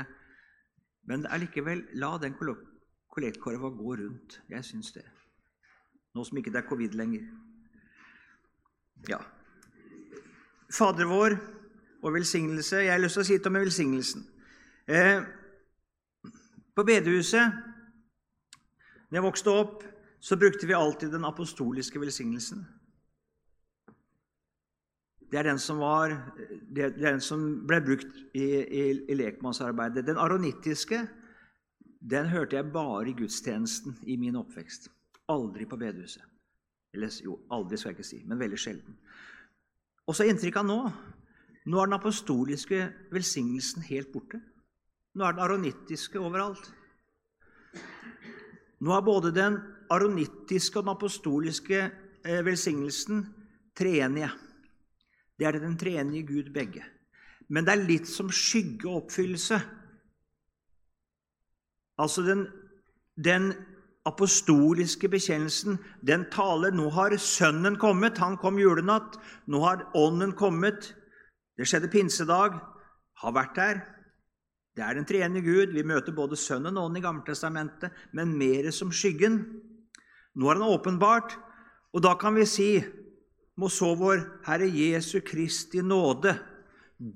Men 1.06 1.28
allikevel, 1.30 1.86
la 2.02 2.16
den 2.18 2.34
kollektkorva 2.34 3.70
gå 3.78 4.00
rundt. 4.02 4.40
Jeg 4.50 4.66
syns 4.66 4.90
det. 4.98 5.06
Nå 6.16 6.24
som 6.24 6.38
ikke 6.40 6.54
det 6.54 6.62
er 6.62 6.70
covid 6.70 6.96
lenger. 6.96 7.26
Ja. 9.10 9.20
Fader 10.72 11.10
vår 11.10 11.36
og 12.02 12.14
velsignelse. 12.16 12.86
Jeg 12.86 12.94
har 12.94 13.02
lyst 13.04 13.20
til 13.20 13.26
å 13.26 13.28
si 13.28 13.36
litt 13.36 13.50
om 13.50 13.60
velsignelsen. 13.60 14.24
Eh, 14.88 15.26
på 16.76 16.86
bedehuset, 16.88 17.60
da 19.10 19.20
jeg 19.20 19.26
vokste 19.26 19.52
opp, 19.52 19.84
så 20.20 20.38
brukte 20.40 20.68
vi 20.68 20.74
alltid 20.74 21.12
den 21.14 21.28
apostoliske 21.28 22.00
velsignelsen. 22.02 22.64
Det 25.32 25.40
er 25.40 25.50
den 25.50 25.60
som, 25.60 25.82
var, 25.82 26.14
det 26.72 26.84
er 26.84 26.98
den 26.98 27.22
som 27.22 27.44
ble 27.68 27.82
brukt 27.84 28.20
i, 28.38 28.46
i, 28.46 28.84
i 29.12 29.18
lekmannsarbeidet. 29.18 30.06
Den 30.08 30.22
aronittiske 30.22 31.02
den 32.06 32.30
hørte 32.30 32.60
jeg 32.60 32.72
bare 32.74 33.10
i 33.10 33.16
gudstjenesten 33.18 33.98
i 34.06 34.16
min 34.22 34.38
oppvekst. 34.38 34.92
Aldri 35.32 35.66
på 35.66 35.78
bedehuset. 35.78 36.24
Eller 36.96 37.12
jo, 37.24 37.40
aldri 37.52 37.78
skal 37.78 37.92
jeg 37.92 37.98
ikke 37.98 38.08
si, 38.08 38.22
men 38.28 38.40
veldig 38.40 38.60
sjelden. 38.60 38.96
Og 40.06 40.16
så 40.16 40.28
inntrykk 40.30 40.62
av 40.62 40.68
nå. 40.70 40.80
Nå 41.66 41.82
er 41.82 41.90
den 41.90 41.98
apostoliske 41.98 42.82
velsignelsen 43.14 43.86
helt 43.88 44.12
borte. 44.14 44.40
Nå 45.16 45.26
er 45.26 45.36
den 45.36 45.44
aronittiske 45.48 46.22
overalt. 46.22 46.68
Nå 48.86 48.94
er 48.94 49.06
både 49.06 49.32
den 49.34 49.58
aronittiske 49.92 50.78
og 50.78 50.86
den 50.86 50.94
apostoliske 50.94 51.80
eh, 51.82 52.42
velsignelsen 52.46 53.24
treenige. 53.76 54.30
Det 55.36 55.48
er 55.48 55.58
den 55.60 55.78
treenige 55.80 56.28
Gud 56.28 56.52
begge. 56.54 56.86
Men 57.50 57.66
det 57.66 57.74
er 57.74 57.88
litt 57.88 58.10
som 58.10 58.30
skyggeoppfyllelse. 58.32 59.60
Altså 61.98 62.24
den 62.28 62.46
den 63.16 63.54
apostoliske 64.06 65.10
bekjennelsen, 65.10 65.80
den 66.06 66.28
taler 66.34 66.74
Nå 66.76 66.90
har 66.94 67.16
Sønnen 67.18 67.78
kommet. 67.82 68.22
Han 68.22 68.38
kom 68.38 68.60
julenatt. 68.62 69.18
Nå 69.48 69.62
har 69.66 69.88
Ånden 69.98 70.36
kommet. 70.38 70.94
Det 71.58 71.68
skjedde 71.68 71.92
pinsedag. 71.92 72.60
Har 73.22 73.36
vært 73.36 73.56
der. 73.56 73.82
Det 74.76 74.84
er 74.84 74.98
den 74.98 75.08
treende 75.08 75.42
Gud. 75.42 75.74
Vi 75.74 75.86
møter 75.88 76.16
både 76.16 76.38
Sønnen 76.38 76.78
og 76.78 76.90
Ånden 76.90 77.00
i 77.00 77.06
Gammeltestamentet, 77.06 77.96
men 78.14 78.36
mer 78.38 78.70
som 78.76 78.92
skyggen. 78.92 79.40
Nå 80.36 80.50
er 80.52 80.60
han 80.60 80.68
åpenbart, 80.68 81.38
og 81.96 82.04
da 82.04 82.12
kan 82.20 82.36
vi 82.36 82.44
si 82.50 82.70
må 83.56 83.70
så 83.72 83.94
vår 83.96 84.20
Herre 84.44 84.68
Jesu 84.68 85.22
Kristi 85.24 85.80
nåde, 85.80 86.34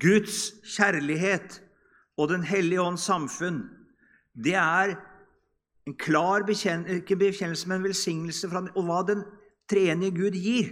Guds 0.00 0.54
kjærlighet 0.64 1.60
og 2.16 2.28
Den 2.28 2.42
hellige 2.44 2.80
ånds 2.80 3.04
samfunn, 3.04 3.62
det 4.32 4.56
er 4.56 4.96
en 5.90 5.96
klar 5.98 6.44
bekjennelse, 6.46 7.02
ikke 7.02 7.18
bekjennelse, 7.18 7.68
men 7.68 7.84
velsignelse 7.84 8.50
fra 8.50 8.62
og 8.68 8.84
hva 8.86 9.00
den 9.08 9.24
treenige 9.70 10.14
Gud 10.14 10.38
gir. 10.38 10.70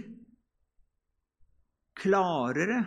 Klarere 1.99 2.79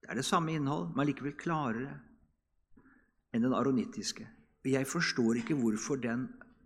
Det 0.00 0.10
er 0.10 0.18
det 0.18 0.24
samme 0.26 0.52
innhold, 0.54 0.88
men 0.96 1.06
likevel 1.06 1.36
klarere 1.38 1.92
enn 3.30 3.44
den 3.44 3.54
aronittiske. 3.54 4.24
Og 4.64 4.70
jeg 4.72 4.86
forstår 4.86 5.38
ikke 5.38 5.54
hvorfor 5.54 6.00
den 6.02 6.24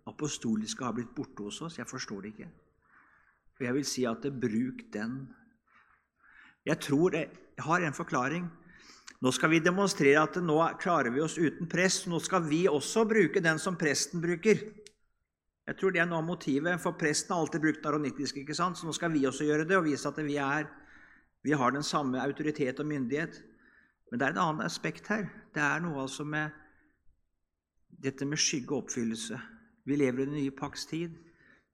apostoliske 0.09 0.83
har 0.83 0.95
blitt 0.97 1.13
borte 1.15 1.45
hos 1.45 1.61
oss. 1.61 1.77
Jeg 1.77 1.85
forstår 1.87 2.21
det 2.21 2.31
ikke. 2.33 2.47
Og 3.59 3.65
jeg 3.67 3.73
vil 3.77 3.85
si 3.85 4.05
at 4.09 4.25
bruk 4.41 4.81
den. 4.93 5.27
Jeg 6.65 6.79
tror 6.81 7.13
det 7.13 7.27
har 7.59 7.85
en 7.85 7.93
forklaring. 7.93 8.49
Nå 9.23 9.31
skal 9.31 9.53
vi 9.53 9.61
demonstrere 9.63 10.23
at 10.25 10.39
nå 10.43 10.57
klarer 10.81 11.13
vi 11.15 11.21
oss 11.23 11.37
uten 11.37 11.69
prest. 11.71 12.09
Nå 12.11 12.19
skal 12.23 12.43
vi 12.49 12.65
også 12.67 13.05
bruke 13.07 13.43
den 13.43 13.61
som 13.61 13.77
presten 13.79 14.23
bruker. 14.23 14.59
Jeg 15.65 15.77
tror 15.79 15.93
det 15.95 16.01
er 16.03 16.09
noe 16.09 16.21
av 16.21 16.27
motivet, 16.27 16.77
for 16.81 16.97
presten 16.99 17.33
har 17.33 17.41
alltid 17.41 17.63
brukt 17.63 17.85
aronittisk. 17.89 18.37
ikke 18.37 18.53
sant? 18.57 18.77
Så 18.77 18.85
nå 18.85 18.93
skal 18.93 19.13
vi 19.13 19.25
også 19.25 19.47
gjøre 19.47 19.65
det 19.65 19.77
og 19.79 19.87
vise 19.87 20.09
at 20.09 20.19
vi, 20.21 20.35
er, 20.37 20.67
vi 21.41 21.55
har 21.57 21.73
den 21.73 21.83
samme 21.83 22.21
autoritet 22.21 22.79
og 22.79 22.85
myndighet. 22.91 23.39
Men 24.11 24.19
det 24.19 24.27
er 24.27 24.35
et 24.35 24.43
annet 24.43 24.67
aspekt 24.67 25.09
her. 25.09 25.25
Det 25.55 25.63
er 25.63 25.81
noe 25.81 26.03
altså 26.03 26.27
med 26.27 26.53
dette 27.89 28.27
med 28.29 28.37
oppfyllelse. 28.69 29.39
Vi 29.85 29.95
lever 29.95 30.21
i 30.21 30.25
den 30.25 30.37
nye 30.37 30.51
pakts 30.51 30.85
tid. 30.85 31.17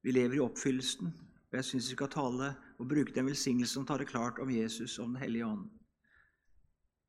Vi 0.04 0.12
lever 0.12 0.36
i 0.36 0.46
oppfyllelsen. 0.46 1.12
Og 1.52 1.60
jeg 1.60 1.66
syns 1.66 1.90
vi 1.90 1.98
skal 1.98 2.10
tale 2.10 2.54
og 2.80 2.88
bruke 2.88 3.14
den 3.16 3.28
velsignelsen 3.28 3.86
som 3.86 3.98
det 3.98 4.08
klart 4.08 4.40
om 4.40 4.50
Jesus 4.50 5.00
og 5.00 5.08
Den 5.08 5.16
hellige 5.16 5.46
ånd. 5.46 5.81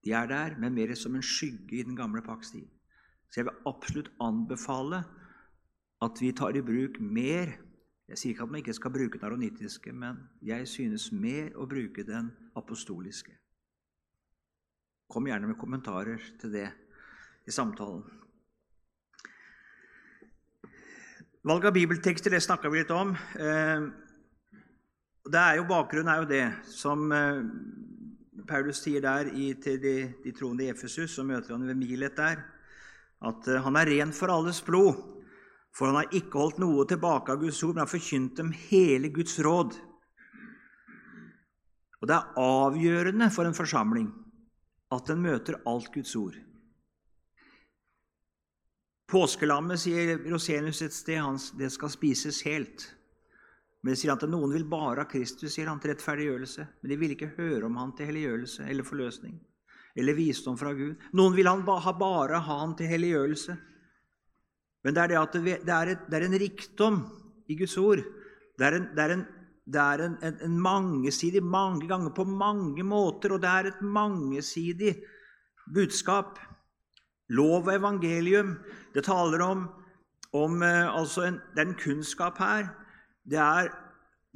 De 0.04 0.12
er 0.12 0.26
der, 0.26 0.56
men 0.58 0.74
mer 0.74 0.94
som 0.98 1.14
en 1.14 1.22
skygge 1.22 1.78
i 1.78 1.82
den 1.86 1.96
gamle 1.96 2.22
pakts 2.22 2.50
tid. 2.50 2.66
Så 3.30 3.40
jeg 3.40 3.48
vil 3.48 3.66
absolutt 3.66 4.10
anbefale 4.20 5.04
at 6.02 6.18
vi 6.20 6.32
tar 6.32 6.56
i 6.56 6.64
bruk 6.64 7.00
mer 7.00 7.58
Jeg 8.10 8.18
sier 8.18 8.34
ikke 8.34 8.42
at 8.44 8.50
man 8.50 8.58
ikke 8.58 8.74
skal 8.76 8.92
bruke 8.92 9.16
den 9.16 9.24
aronittiske, 9.24 9.92
men 9.96 10.18
jeg 10.44 10.66
synes 10.68 11.06
mer 11.16 11.54
å 11.56 11.64
bruke 11.70 12.02
den 12.04 12.26
apostoliske. 12.58 13.32
Kom 15.08 15.30
gjerne 15.30 15.48
med 15.48 15.56
kommentarer 15.56 16.20
til 16.42 16.52
det 16.52 16.66
i 17.48 17.54
samtalen. 17.54 18.02
Valg 21.48 21.64
av 21.70 21.72
bibeltekster 21.78 22.34
det 22.34 22.42
snakka 22.44 22.68
vi 22.70 22.82
litt 22.82 22.92
om. 22.94 23.14
Eh, 23.16 23.86
det 25.32 25.40
er 25.40 25.56
jo, 25.58 25.64
bakgrunnen 25.70 26.12
er 26.12 26.20
jo 26.20 26.28
det 26.30 26.44
som 26.74 27.06
eh, 27.16 27.40
Paulus 28.48 28.80
sier 28.80 29.02
der 29.04 29.28
i, 29.36 29.52
til 29.60 29.78
de, 29.82 29.96
de 30.24 30.32
troende 30.32 30.64
i 30.64 30.70
Efesus, 30.72 31.12
så 31.14 31.24
møter 31.24 31.52
han 31.52 31.66
ved 31.68 31.76
Milet 31.76 32.16
der, 32.16 32.40
at 33.22 33.48
eh, 33.48 33.60
han 33.64 33.76
er 33.76 33.90
ren 33.90 34.12
for 34.16 34.32
alles 34.32 34.62
blod. 34.64 34.96
For 35.72 35.88
han 35.88 36.00
har 36.00 36.16
ikke 36.16 36.40
holdt 36.40 36.60
noe 36.60 36.84
tilbake 36.88 37.32
av 37.32 37.40
Guds 37.40 37.62
ord, 37.64 37.74
men 37.76 37.84
har 37.84 37.92
forkynt 37.92 38.36
dem 38.40 38.52
hele 38.68 39.08
Guds 39.12 39.38
råd. 39.40 39.76
Og 42.02 42.08
det 42.10 42.16
er 42.16 42.40
avgjørende 42.42 43.28
for 43.32 43.48
en 43.48 43.56
forsamling 43.56 44.08
at 44.92 45.06
den 45.08 45.22
møter 45.24 45.60
alt 45.68 45.92
Guds 45.94 46.16
ord. 46.18 46.34
Påskelammet, 49.12 49.80
sier 49.80 50.18
Rosenius 50.24 50.82
et 50.84 50.96
sted, 50.96 51.48
det 51.60 51.68
skal 51.72 51.92
spises 51.92 52.40
helt. 52.48 52.88
Men 53.82 53.92
det 53.92 53.98
sier 53.98 54.12
han 54.12 54.20
at 54.20 54.30
noen 54.30 54.52
vil 54.54 54.66
bare 54.70 55.02
ha 55.02 55.10
Kristus, 55.10 55.56
sier 55.56 55.66
han 55.66 55.80
til 55.82 55.90
rettferdiggjørelse. 55.90 56.66
Men 56.82 56.92
de 56.92 56.98
vil 57.00 57.16
ikke 57.16 57.32
høre 57.36 57.66
om 57.66 57.80
han 57.80 57.96
til 57.98 58.12
helliggjørelse 58.12 58.68
eller 58.70 58.86
forløsning 58.86 59.40
eller 59.98 60.16
visdom 60.16 60.56
fra 60.56 60.72
Gud. 60.76 60.96
Noen 61.18 61.36
vil 61.36 61.48
han 61.50 61.64
bare 61.66 62.40
ha 62.40 62.58
han 62.62 62.74
til 62.78 62.88
helliggjørelse. 62.88 63.56
Men 64.82 64.96
det 64.96 65.02
er, 65.02 65.12
det 65.12 65.18
at 65.20 65.36
det 65.66 65.74
er, 65.74 65.92
et, 65.94 66.06
det 66.10 66.18
er 66.18 66.26
en 66.26 66.40
rikdom 66.42 66.98
i 67.52 67.56
Guds 67.58 67.76
ord. 67.78 68.02
Det 68.58 68.66
er, 68.66 68.78
en, 68.78 68.88
det 68.96 69.02
er, 69.04 69.14
en, 69.14 69.26
er 69.78 70.04
en, 70.06 70.16
en, 70.32 70.56
mangesidig 70.62 71.42
mange 71.44 71.86
ganger 71.90 72.14
på 72.16 72.24
mange 72.26 72.82
måter, 72.86 73.36
og 73.36 73.42
det 73.42 73.50
er 73.50 73.70
et 73.70 73.84
mangesidig 73.84 74.96
budskap. 75.74 76.40
Lov 77.32 77.68
og 77.68 77.74
evangelium. 77.76 78.56
Det 78.94 79.04
taler 79.06 79.44
om, 79.44 79.68
om 80.32 80.62
altså 80.62 81.28
en, 81.28 81.40
Det 81.54 81.62
er 81.62 81.68
en 81.70 81.78
kunnskap 81.78 82.38
her. 82.42 82.72
Det, 83.30 83.38
er, 83.38 83.70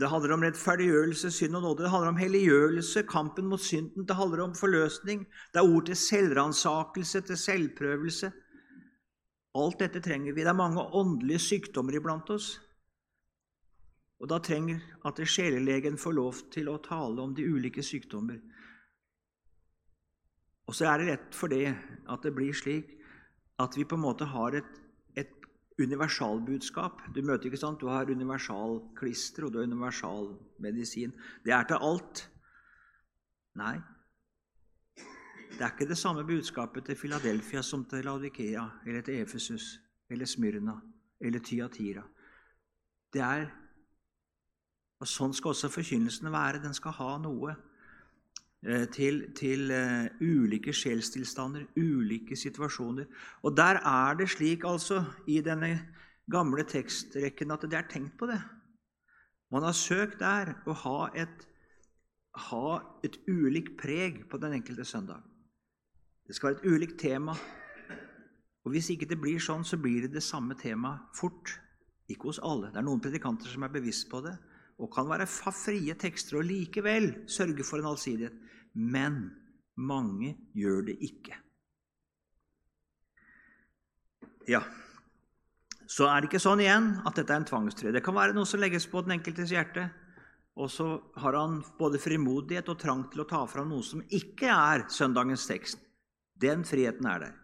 det 0.00 0.10
handler 0.10 0.34
om 0.36 0.44
rettferdiggjørelse, 0.46 1.30
synd 1.30 1.56
og 1.58 1.62
nåde. 1.62 1.82
Det 1.82 1.90
handler 1.90 2.14
om 2.14 2.20
helliggjørelse, 2.20 3.02
kampen 3.10 3.48
mot 3.50 3.60
synden. 3.60 4.06
Det 4.06 4.16
handler 4.16 4.44
om 4.44 4.54
forløsning. 4.54 5.26
Det 5.54 5.62
er 5.62 5.74
ord 5.74 5.86
til 5.86 5.96
selvransakelse, 5.96 7.20
til 7.20 7.40
selvprøvelse. 7.40 8.32
Alt 9.56 9.80
dette 9.80 10.00
trenger 10.04 10.32
vi. 10.32 10.44
Det 10.44 10.52
er 10.52 10.62
mange 10.62 10.84
åndelige 10.94 11.38
sykdommer 11.38 11.96
iblant 11.96 12.30
oss. 12.30 12.56
Og 14.20 14.28
da 14.32 14.38
trenger 14.40 14.80
at 15.04 15.20
sjelelegen 15.28 15.98
får 16.00 16.14
lov 16.16 16.44
til 16.52 16.70
å 16.72 16.80
tale 16.84 17.20
om 17.22 17.34
de 17.36 17.44
ulike 17.44 17.84
sykdommer. 17.84 18.38
Og 20.66 20.74
så 20.74 20.88
er 20.90 20.98
det 20.98 21.08
rett 21.10 21.36
for 21.36 21.52
det 21.52 21.68
at 22.10 22.24
det 22.24 22.32
blir 22.34 22.56
slik 22.56 22.96
at 23.62 23.76
vi 23.76 23.84
på 23.88 23.96
en 23.96 24.04
måte 24.04 24.28
har 24.28 24.56
et, 24.58 24.72
universalbudskap. 25.78 27.02
Du 27.14 27.20
møter 27.22 27.50
ikke 27.50 27.60
sant? 27.60 27.80
Du 27.80 27.90
har 27.92 28.08
universalklister 28.10 29.44
og 29.46 29.52
du 29.52 29.58
har 29.60 29.68
universalmedisin. 29.68 31.12
Det 31.44 31.52
er 31.52 31.68
til 31.68 31.84
alt. 31.90 32.24
Nei, 33.56 33.76
det 35.56 35.64
er 35.64 35.72
ikke 35.72 35.88
det 35.88 35.98
samme 35.98 36.24
budskapet 36.28 36.84
til 36.84 36.96
Philadelphia 37.00 37.62
som 37.62 37.84
til 37.88 38.04
Laudikea 38.04 38.66
eller 38.86 39.00
til 39.00 39.22
Efesus 39.22 39.78
eller 40.10 40.26
Smyrna 40.28 40.74
eller 41.20 41.40
Tyatira. 41.40 42.02
Det 43.12 43.22
er 43.22 43.46
og 45.00 45.08
Sånn 45.08 45.34
skal 45.36 45.52
også 45.52 45.68
forkynnelsen 45.68 46.30
være. 46.32 46.62
Den 46.62 46.74
skal 46.76 46.94
ha 46.96 47.16
noe 47.20 47.52
til, 48.64 49.20
til 49.36 49.70
uh, 49.70 50.06
ulike 50.20 50.72
sjelstilstander, 50.74 51.68
ulike 51.76 52.36
situasjoner. 52.36 53.04
Og 53.42 53.56
der 53.56 53.78
er 53.78 54.16
det 54.18 54.30
slik 54.32 54.64
altså 54.66 55.04
i 55.28 55.40
denne 55.44 55.70
gamle 56.30 56.64
tekstrekken 56.66 57.54
at 57.54 57.66
det 57.68 57.78
er 57.78 57.90
tenkt 57.90 58.16
på 58.18 58.26
det. 58.26 58.40
Man 59.50 59.62
har 59.62 59.76
søkt 59.76 60.18
der 60.18 60.56
å 60.66 60.74
ha 60.82 60.96
et, 61.14 61.46
ha 62.50 62.80
et 63.06 63.20
ulikt 63.28 63.76
preg 63.78 64.24
på 64.30 64.40
den 64.42 64.58
enkelte 64.58 64.84
søndag. 64.84 65.22
Det 66.26 66.34
skal 66.34 66.50
være 66.50 66.58
et 66.58 66.72
ulikt 66.74 66.98
tema. 67.00 67.36
Og 68.64 68.72
Hvis 68.74 68.90
ikke 68.90 69.06
det 69.06 69.20
blir 69.22 69.38
sånn, 69.38 69.62
så 69.64 69.78
blir 69.78 70.02
det 70.02 70.16
det 70.16 70.24
samme 70.26 70.56
temaet 70.58 71.14
fort. 71.14 71.60
Ikke 72.10 72.32
hos 72.32 72.42
alle. 72.42 72.72
Det 72.72 72.80
er 72.80 72.86
noen 72.86 73.02
predikanter 73.02 73.50
som 73.50 73.62
er 73.62 73.74
bevisst 73.74 74.08
på 74.10 74.20
det 74.26 74.34
og 74.76 74.92
kan 74.92 75.08
være 75.08 75.28
frie 75.28 75.94
tekster 75.96 76.40
og 76.40 76.48
likevel 76.48 77.12
sørge 77.30 77.64
for 77.64 77.80
en 77.80 77.90
allsidighet. 77.92 78.34
Men 78.74 79.30
mange 79.76 80.34
gjør 80.56 80.88
det 80.90 80.98
ikke. 81.04 81.36
Ja, 84.46 84.60
så 85.90 86.08
er 86.10 86.20
det 86.20 86.28
ikke 86.30 86.42
sånn 86.42 86.62
igjen 86.62 86.90
at 87.06 87.16
dette 87.18 87.32
er 87.32 87.40
en 87.40 87.48
tvangstrøye. 87.48 87.94
Det 87.94 88.02
kan 88.04 88.14
være 88.16 88.34
noe 88.36 88.46
som 88.48 88.60
legges 88.62 88.86
på 88.90 89.02
den 89.06 89.16
enkeltes 89.16 89.54
hjerte, 89.54 89.88
og 90.56 90.70
så 90.72 90.86
har 91.20 91.36
han 91.36 91.60
både 91.78 92.00
frimodighet 92.00 92.68
og 92.72 92.78
trang 92.80 93.04
til 93.12 93.22
å 93.22 93.28
ta 93.28 93.42
fram 93.50 93.70
noe 93.70 93.84
som 93.86 94.02
ikke 94.04 94.50
er 94.50 94.86
søndagens 94.92 95.46
tekst. 95.48 95.82
Den 96.36 96.64
friheten 96.68 97.08
er 97.08 97.26
der. 97.26 97.34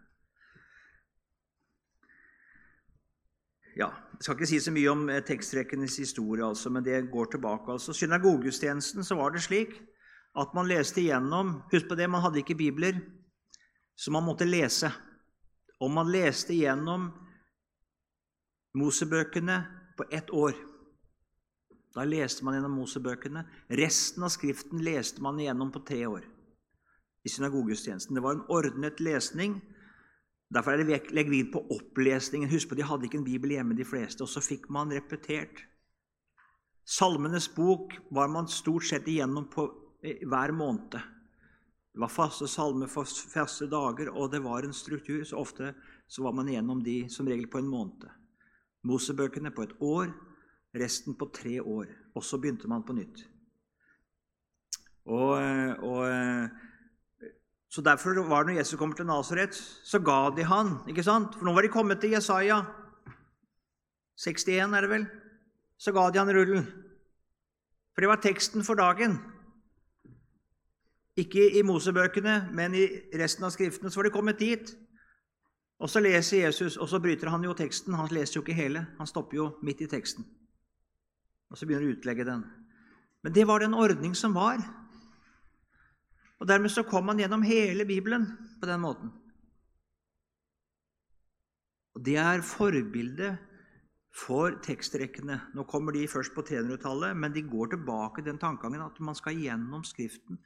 Ja, 3.77 3.89
Jeg 4.13 4.25
skal 4.25 4.37
ikke 4.37 4.47
si 4.47 4.59
så 4.61 4.71
mye 4.71 4.91
om 4.91 5.07
teksttrekkenes 5.07 5.27
tekstrekkenes 5.27 5.97
historie, 5.97 6.45
altså, 6.45 6.71
men 6.71 6.85
det 6.85 7.11
går 7.11 7.25
tilbake. 7.25 7.73
altså. 7.73 7.93
synagogustjenesten 7.93 9.05
så 9.05 9.15
var 9.15 9.31
det 9.31 9.43
slik 9.43 9.81
at 10.37 10.55
man 10.55 10.69
leste 10.69 11.01
igjennom 11.01 11.63
Husk 11.73 11.89
på 11.89 11.95
det, 11.95 12.11
man 12.11 12.23
hadde 12.23 12.39
ikke 12.39 12.55
bibler, 12.55 13.01
så 13.97 14.11
man 14.11 14.25
måtte 14.25 14.45
lese. 14.45 14.93
Og 15.81 15.91
man 15.91 16.13
leste 16.13 16.55
igjennom 16.55 17.11
Mosebøkene 18.75 19.67
på 19.97 20.05
ett 20.13 20.31
år. 20.31 20.53
Da 21.95 22.05
leste 22.05 22.45
man 22.45 22.55
gjennom 22.55 22.77
Mosebøkene. 22.77 23.45
Resten 23.71 24.23
av 24.23 24.29
Skriften 24.29 24.81
leste 24.85 25.23
man 25.23 25.41
igjennom 25.41 25.73
på 25.73 25.83
tre 25.85 26.07
år 26.07 26.23
i 27.25 27.29
synagogustjenesten. 27.29 28.15
Det 28.15 28.23
var 28.23 28.35
en 28.35 28.47
ordnet 28.49 29.01
lesning 29.01 29.61
Derfor 30.53 30.75
er 30.75 30.83
det 30.85 31.13
legg 31.17 31.31
vi 31.33 31.43
på 31.49 31.63
opplesningen. 31.73 32.51
Husk 32.51 32.69
på, 32.69 32.77
De 32.77 32.85
hadde 32.85 33.09
ikke 33.09 33.21
en 33.21 33.25
bibel 33.29 33.55
hjemme, 33.55 33.77
de 33.77 33.87
fleste. 33.89 34.25
Og 34.25 34.29
så 34.29 34.43
fikk 34.45 34.69
man 34.71 34.93
repetert. 34.93 35.65
Salmenes 36.85 37.49
bok 37.55 37.95
var 38.11 38.29
man 38.29 38.51
stort 38.51 38.85
sett 38.85 39.09
igjennom 39.09 39.47
på 39.51 39.69
hver 40.03 40.53
måned. 40.53 40.99
Det 41.93 42.01
var 42.01 42.09
faste 42.09 42.49
salmer 42.49 42.89
for 42.89 43.05
faste 43.05 43.69
dager, 43.71 44.11
og 44.11 44.31
det 44.33 44.43
var 44.45 44.65
en 44.65 44.75
struktur. 44.77 45.25
Så 45.25 45.39
ofte 45.41 45.75
så 46.09 46.25
var 46.25 46.33
man 46.37 46.49
igjennom 46.49 46.83
de 46.85 47.05
som 47.13 47.29
regel 47.29 47.49
på 47.53 47.61
en 47.61 47.71
måned. 47.71 48.09
Mosebøkene 48.89 49.53
på 49.55 49.67
et 49.69 49.75
år, 49.81 50.13
resten 50.75 51.15
på 51.15 51.29
tre 51.33 51.61
år. 51.61 51.89
Og 52.17 52.25
så 52.25 52.41
begynte 52.41 52.69
man 52.69 52.85
på 52.85 52.97
nytt. 52.97 53.25
Og, 55.05 55.37
og, 55.83 56.05
så 57.73 57.81
Derfor 57.81 58.29
var 58.29 58.45
det 58.45 58.53
når 58.53 58.59
Jesus 58.61 58.79
kommer 58.79 58.97
til 58.97 59.07
Nasaret, 59.09 59.55
så 59.85 59.99
ga 59.99 60.31
de 60.37 60.45
han. 60.45 60.75
ikke 60.89 61.03
sant? 61.03 61.39
For 61.39 61.49
nå 61.49 61.55
var 61.57 61.65
de 61.65 61.73
kommet 61.73 62.01
til 62.01 62.13
Jesaja 62.13 62.59
61, 64.21 64.75
er 64.77 64.81
det 64.85 64.91
vel? 64.91 65.07
Så 65.81 65.93
ga 65.93 66.11
de 66.11 66.21
han 66.21 66.33
rullen. 66.37 66.67
For 67.95 68.05
det 68.05 68.11
var 68.11 68.21
teksten 68.21 68.65
for 68.65 68.77
dagen. 68.77 69.17
Ikke 71.17 71.49
i 71.59 71.63
Mosebøkene, 71.63 72.51
men 72.53 72.77
i 72.77 72.85
resten 73.17 73.49
av 73.49 73.57
Skriftene 73.57 73.91
så 73.91 74.01
var 74.01 74.11
de 74.11 74.15
kommet 74.19 74.41
dit. 74.41 74.75
Og 75.81 75.89
så 75.91 76.01
leser 76.01 76.45
Jesus, 76.45 76.77
og 76.77 76.89
så 76.89 77.01
bryter 77.01 77.33
han 77.33 77.45
jo 77.45 77.57
teksten. 77.57 77.97
Han 77.97 78.13
leser 78.13 78.37
jo 78.37 78.45
ikke 78.45 78.57
hele. 78.57 78.85
Han 78.99 79.09
stopper 79.09 79.37
jo 79.37 79.49
midt 79.63 79.81
i 79.81 79.89
teksten. 79.89 80.29
Og 81.51 81.57
så 81.57 81.67
begynner 81.67 81.89
han 81.89 81.97
å 81.97 81.97
utlegge 81.97 82.29
den. 82.29 82.45
Men 83.25 83.33
det 83.33 83.49
var 83.49 83.65
den 83.65 83.75
ordning 83.75 84.15
som 84.17 84.37
var. 84.37 84.61
Og 86.43 86.49
Dermed 86.51 86.73
så 86.75 86.83
kom 86.83 87.07
han 87.07 87.21
gjennom 87.23 87.45
hele 87.47 87.87
Bibelen 87.87 88.27
på 88.59 88.67
den 88.67 88.83
måten. 88.83 89.13
Og 91.95 92.03
Det 92.03 92.17
er 92.19 92.43
forbildet 92.43 93.39
for 94.13 94.57
tekstrekkene. 94.65 95.39
Nå 95.55 95.65
kommer 95.71 95.95
de 95.95 96.09
først 96.11 96.35
på 96.35 96.43
300-tallet, 96.43 97.15
men 97.17 97.33
de 97.33 97.45
går 97.47 97.73
tilbake 97.77 98.21
til 98.21 98.33
den 98.33 98.43
tankegangen 98.43 98.83
at 98.83 98.99
man 99.01 99.15
skal 99.15 99.39
gjennom 99.39 99.85
Skriften. 99.87 100.41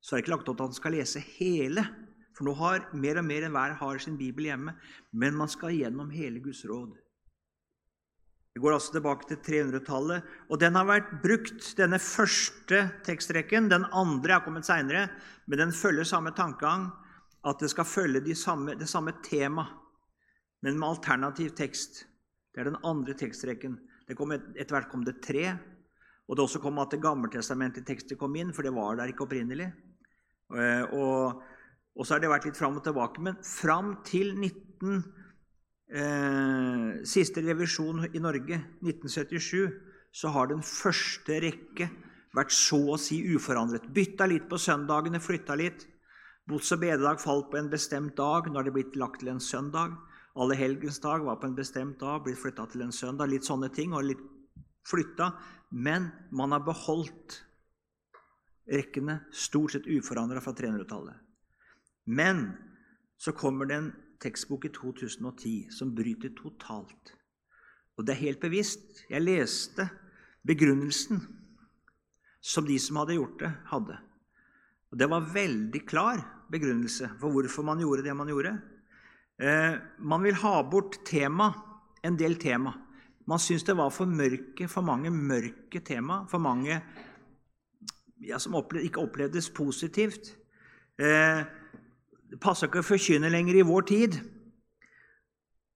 Så 0.00 0.14
er 0.14 0.20
det 0.20 0.26
ikke 0.26 0.34
lagt 0.36 0.50
opp 0.50 0.58
til 0.58 0.68
at 0.68 0.74
man 0.74 0.80
skal 0.80 0.96
lese 0.98 1.22
hele, 1.38 1.84
for 2.36 2.46
nå 2.46 2.54
har 2.60 2.84
mer 2.92 3.20
og 3.20 3.26
mer 3.26 3.46
enn 3.46 3.56
hver 3.56 3.78
har 3.80 3.98
sin 4.02 4.18
bibel 4.20 4.46
hjemme. 4.50 4.76
Men 5.12 5.40
man 5.40 5.48
skal 5.48 5.72
gjennom 5.72 6.12
hele 6.12 6.42
Guds 6.44 6.62
råd. 6.68 6.94
Vi 8.54 8.60
går 8.60 8.74
altså 8.74 8.96
tilbake 8.96 9.28
til 9.28 9.38
300-tallet, 9.46 10.30
og 10.50 10.58
den 10.58 10.74
har 10.74 10.88
vært 10.88 11.10
brukt, 11.22 11.68
denne 11.78 12.00
første 12.02 12.80
tekstrekken. 13.06 13.68
Den 13.70 13.86
andre 13.94 14.36
er 14.36 14.44
kommet 14.44 14.66
seinere, 14.66 15.06
men 15.46 15.62
den 15.62 15.74
følger 15.76 16.08
samme 16.08 16.32
tankegang, 16.34 16.88
at 17.46 17.62
det 17.62 17.70
skal 17.70 17.86
følge 17.88 18.24
de 18.24 18.34
samme, 18.34 18.74
det 18.76 18.88
samme 18.90 19.14
tema, 19.24 19.68
men 20.66 20.80
med 20.80 20.88
alternativ 20.88 21.54
tekst. 21.56 22.02
Det 22.50 22.60
er 22.60 22.72
den 22.72 22.80
andre 22.84 23.14
tekstrekken. 23.14 23.78
Et, 24.10 24.18
etter 24.58 24.74
hvert 24.74 24.90
kom 24.90 25.06
det 25.06 25.20
tre. 25.22 25.54
Og 26.26 26.36
det 26.36 26.44
også 26.44 26.60
kom 26.62 26.78
at 26.82 26.90
Det 26.90 27.02
gammeltestamentlige 27.02 27.86
tekster 27.86 28.18
kom 28.18 28.34
inn, 28.36 28.52
for 28.52 28.66
det 28.66 28.74
var 28.74 28.98
der 28.98 29.10
ikke 29.10 29.24
opprinnelig. 29.26 29.70
Eh, 30.50 30.82
og, 30.94 31.40
og 31.94 32.06
så 32.06 32.14
har 32.14 32.22
det 32.22 32.30
vært 32.30 32.46
litt 32.50 32.58
fram 32.58 32.76
og 32.78 32.84
tilbake. 32.84 33.22
Men 33.22 33.38
fram 33.46 33.96
til 34.06 34.34
19, 34.34 35.02
eh, 35.90 37.00
siste 37.06 37.42
revisjon 37.44 38.06
i 38.12 38.22
Norge, 38.22 38.60
1977, 38.82 39.70
så 40.12 40.32
har 40.34 40.50
den 40.50 40.62
første 40.66 41.38
rekke 41.42 41.90
vært 42.34 42.54
så 42.54 42.80
å 42.94 42.98
si 42.98 43.20
uforandret. 43.34 43.88
Bytta 43.94 44.26
litt 44.30 44.48
på 44.50 44.58
søndagene, 44.58 45.22
flytta 45.22 45.56
litt. 45.58 45.86
Bots- 46.48 46.72
og 46.74 46.82
bededag 46.82 47.20
falt 47.22 47.50
på 47.50 47.58
en 47.60 47.70
bestemt 47.70 48.16
dag. 48.18 48.48
Nå 48.48 48.58
har 48.58 48.66
det 48.66 48.74
blitt 48.74 48.98
lagt 48.98 49.20
til 49.22 49.30
en 49.30 49.42
søndag. 49.42 49.96
Alle 50.38 50.56
helgens 50.58 50.98
dag 51.02 51.22
var 51.26 51.38
på 51.42 51.46
en 51.50 51.58
bestemt 51.58 51.98
dag, 52.00 52.22
blitt 52.24 52.38
flytta 52.38 52.66
til 52.70 52.82
en 52.86 52.94
søndag. 52.94 53.30
Litt 53.30 53.46
sånne 53.46 53.70
ting. 53.74 53.92
og 53.92 54.04
litt 54.04 54.22
flytta. 54.86 55.32
Men 55.70 56.10
man 56.30 56.52
har 56.52 56.64
beholdt 56.66 57.42
rekkene 58.70 59.20
stort 59.32 59.74
sett 59.74 59.86
uforandra 59.86 60.40
fra 60.42 60.54
300-tallet. 60.54 61.14
Men 62.06 62.52
så 63.18 63.32
kommer 63.36 63.66
det 63.66 63.76
en 63.76 63.90
tekstbok 64.20 64.66
i 64.68 64.72
2010 64.74 65.70
som 65.74 65.94
bryter 65.96 66.32
totalt. 66.36 67.14
Og 67.96 68.06
det 68.06 68.14
er 68.14 68.24
helt 68.26 68.40
bevisst. 68.40 69.04
Jeg 69.10 69.24
leste 69.24 69.88
begrunnelsen 70.46 71.20
som 72.40 72.64
de 72.64 72.78
som 72.80 73.00
hadde 73.00 73.18
gjort 73.18 73.40
det, 73.42 73.50
hadde. 73.72 73.98
Og 74.90 74.98
Det 74.98 75.10
var 75.10 75.32
veldig 75.34 75.82
klar 75.86 76.22
begrunnelse 76.50 77.12
for 77.20 77.30
hvorfor 77.30 77.62
man 77.62 77.80
gjorde 77.80 78.02
det 78.02 78.16
man 78.16 78.28
gjorde. 78.28 78.56
Eh, 79.40 79.76
man 79.98 80.22
vil 80.22 80.34
ha 80.34 80.62
bort 80.62 81.04
tema, 81.06 81.52
en 82.02 82.16
del 82.16 82.36
tema. 82.40 82.72
Man 83.26 83.38
syns 83.38 83.64
det 83.64 83.76
var 83.76 83.90
for 83.90 84.06
mørke, 84.06 84.68
for 84.68 84.82
mange 84.82 85.10
mørke 85.10 85.80
tema, 85.80 86.24
for 86.28 86.38
mange 86.38 86.80
ja, 88.20 88.38
som 88.38 88.54
opplevde, 88.54 88.84
ikke 88.88 89.00
opplevdes 89.00 89.50
positivt. 89.50 90.36
Eh, 90.98 91.44
det 92.30 92.38
passa 92.42 92.68
ikke 92.68 92.84
å 92.84 92.86
forkynne 92.86 93.30
lenger 93.32 93.58
i 93.58 93.66
vår 93.66 93.86
tid. 93.90 94.20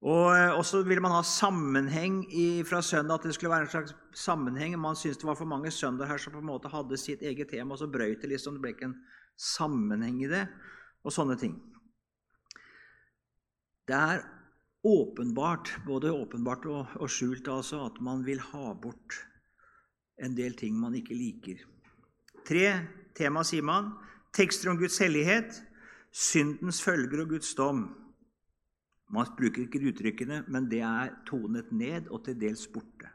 Og, 0.04 0.36
eh, 0.36 0.62
så 0.62 0.82
ville 0.84 1.00
man 1.00 1.14
ha 1.16 1.22
sammenheng 1.24 2.22
i, 2.28 2.62
fra 2.68 2.82
søndag, 2.84 3.14
at 3.14 3.22
det 3.28 3.34
skulle 3.34 3.54
være 3.54 3.66
en 3.66 3.72
slags 3.72 3.94
sammenheng. 4.12 4.76
Man 4.78 4.96
syntes 4.96 5.18
det 5.18 5.26
var 5.26 5.38
for 5.38 5.48
mange 5.48 5.72
søndager 5.72 6.12
her 6.12 6.18
som 6.20 6.34
på 6.34 6.42
en 6.42 6.50
måte 6.50 6.68
hadde 6.68 7.00
sitt 7.00 7.22
eget 7.22 7.50
tema, 7.50 7.72
og 7.72 7.80
så 7.80 7.88
brøyt 7.90 8.20
det 8.20 8.30
liksom. 8.30 8.54
Det 8.54 8.62
ble 8.62 8.74
ikke 8.74 8.90
en 8.92 9.00
sammenheng 9.40 10.22
i 10.22 10.28
det, 10.28 10.44
og 11.04 11.12
sånne 11.12 11.38
ting. 11.40 11.56
Det 13.88 13.96
er 13.96 14.22
åpenbart, 14.84 15.72
både 15.86 16.12
åpenbart 16.12 16.66
og, 16.68 16.86
og 17.00 17.08
skjult, 17.10 17.48
altså, 17.48 17.86
at 17.88 18.00
man 18.04 18.24
vil 18.24 18.40
ha 18.52 18.74
bort 18.76 19.24
en 20.20 20.36
del 20.36 20.54
ting 20.54 20.76
man 20.78 20.94
ikke 20.94 21.16
liker. 21.16 21.64
Tre 22.44 22.66
tema 23.16 23.42
sier 23.44 23.64
man. 23.64 23.94
Tekster 24.36 24.70
om 24.70 24.78
Guds 24.78 24.98
hellighet, 25.00 25.62
syndens 26.14 26.78
følger 26.82 27.24
og 27.24 27.34
Guds 27.34 27.54
dom. 27.58 27.88
Man 29.14 29.34
bruker 29.36 29.66
ikke 29.66 29.82
uttrykkene, 29.90 30.44
men 30.48 30.68
det 30.70 30.80
er 30.86 31.12
tonet 31.28 31.72
ned 31.74 32.08
og 32.10 32.24
til 32.26 32.38
dels 32.38 32.66
borte. 32.70 33.10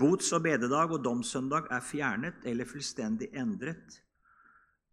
Bots- 0.00 0.32
og 0.34 0.42
bededag 0.42 0.90
og 0.90 1.04
domssøndag 1.04 1.68
er 1.70 1.84
fjernet 1.84 2.42
eller 2.44 2.66
fullstendig 2.66 3.28
endret. 3.38 4.00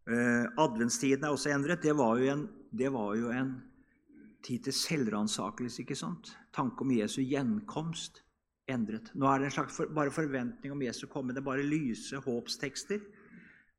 Eh, 0.06 0.46
adventstiden 0.62 1.26
er 1.26 1.34
også 1.34 1.50
endret. 1.56 1.82
Det 1.82 1.96
var 1.98 2.20
jo 2.20 2.30
en, 2.34 2.44
var 2.94 3.16
jo 3.18 3.32
en 3.34 3.56
tid 4.46 4.68
til 4.68 4.74
selvransakelse, 4.74 5.82
ikke 5.82 5.98
sant? 5.98 6.36
Tanke 6.54 6.86
om 6.86 6.94
Jesu 6.94 7.22
gjenkomst 7.24 8.22
endret. 8.70 9.10
Nå 9.16 9.26
er 9.28 9.40
det 9.40 9.50
en 9.50 9.58
slags 9.58 9.76
for, 9.76 9.90
bare 9.90 10.14
forventning 10.14 10.74
om 10.74 10.82
Jesu 10.86 11.08
komme. 11.08 11.34
Det 11.34 11.42
er 11.42 11.50
bare 11.50 11.66
lyse 11.66 12.22
håpstekster. 12.22 13.02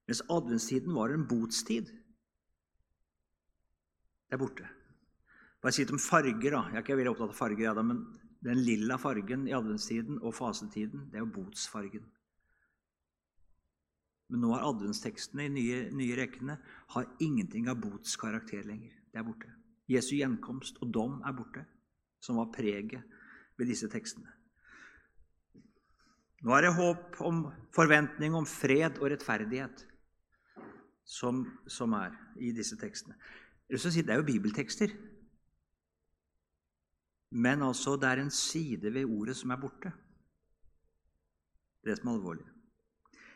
Mens 0.09 0.22
adventstiden 0.31 0.94
var 0.94 1.14
en 1.14 1.29
botstid. 1.29 1.92
Det 4.33 4.38
er 4.38 4.40
borte. 4.40 4.64
Bare 5.61 5.75
si 5.77 5.83
litt 5.83 5.90
om 5.92 5.99
farger. 6.01 6.55
da. 6.55 6.61
Jeg 6.71 6.79
er 6.79 6.81
ikke 6.81 6.95
veldig 6.97 7.11
opptatt 7.11 7.33
av 7.35 7.37
farger, 7.37 7.66
ja, 7.66 7.83
men 7.85 7.99
den 8.40 8.62
lilla 8.64 8.97
fargen 8.97 9.42
i 9.45 9.53
adventstiden 9.53 10.23
og 10.23 10.33
fasetiden, 10.33 11.03
det 11.12 11.18
er 11.18 11.27
jo 11.27 11.35
botsfargen. 11.35 12.07
Men 14.33 14.40
nå 14.40 14.55
har 14.55 14.64
adventstekstene 14.71 15.45
i 15.45 15.53
nye, 15.53 15.83
nye 15.92 16.16
rekkene 16.16 16.57
har 16.95 17.11
ingenting 17.21 17.68
av 17.68 17.83
botskarakter 17.85 18.64
lenger. 18.64 18.97
Det 19.12 19.21
er 19.21 19.29
borte. 19.29 19.53
Jesu 19.92 20.14
gjenkomst 20.16 20.81
og 20.81 20.97
dom 20.97 21.21
er 21.29 21.37
borte, 21.37 21.66
som 22.16 22.40
var 22.40 22.49
preget 22.57 23.05
ved 23.61 23.68
disse 23.68 23.92
tekstene. 23.92 24.33
Nå 26.40 26.57
er 26.57 26.71
det 26.71 26.75
håp 26.81 27.21
om 27.21 27.45
forventning 27.77 28.33
om 28.33 28.49
fred 28.49 28.97
og 28.97 29.12
rettferdighet 29.12 29.85
som, 31.05 31.45
som 31.68 31.92
er 32.01 32.16
i 32.40 32.57
disse 32.57 32.81
tekstene. 32.81 33.21
Det 33.73 34.09
er 34.09 34.21
jo 34.21 34.29
bibeltekster. 34.29 34.89
Men 37.31 37.63
altså, 37.63 37.97
det 37.97 38.09
er 38.09 38.21
en 38.21 38.31
side 38.31 38.95
ved 38.95 39.05
ordet 39.05 39.37
som 39.37 39.51
er 39.51 39.57
borte. 39.57 39.93
Det 41.85 41.93
er 41.93 41.97
som 41.97 42.09
er 42.09 42.13
alvorlig. 42.13 42.45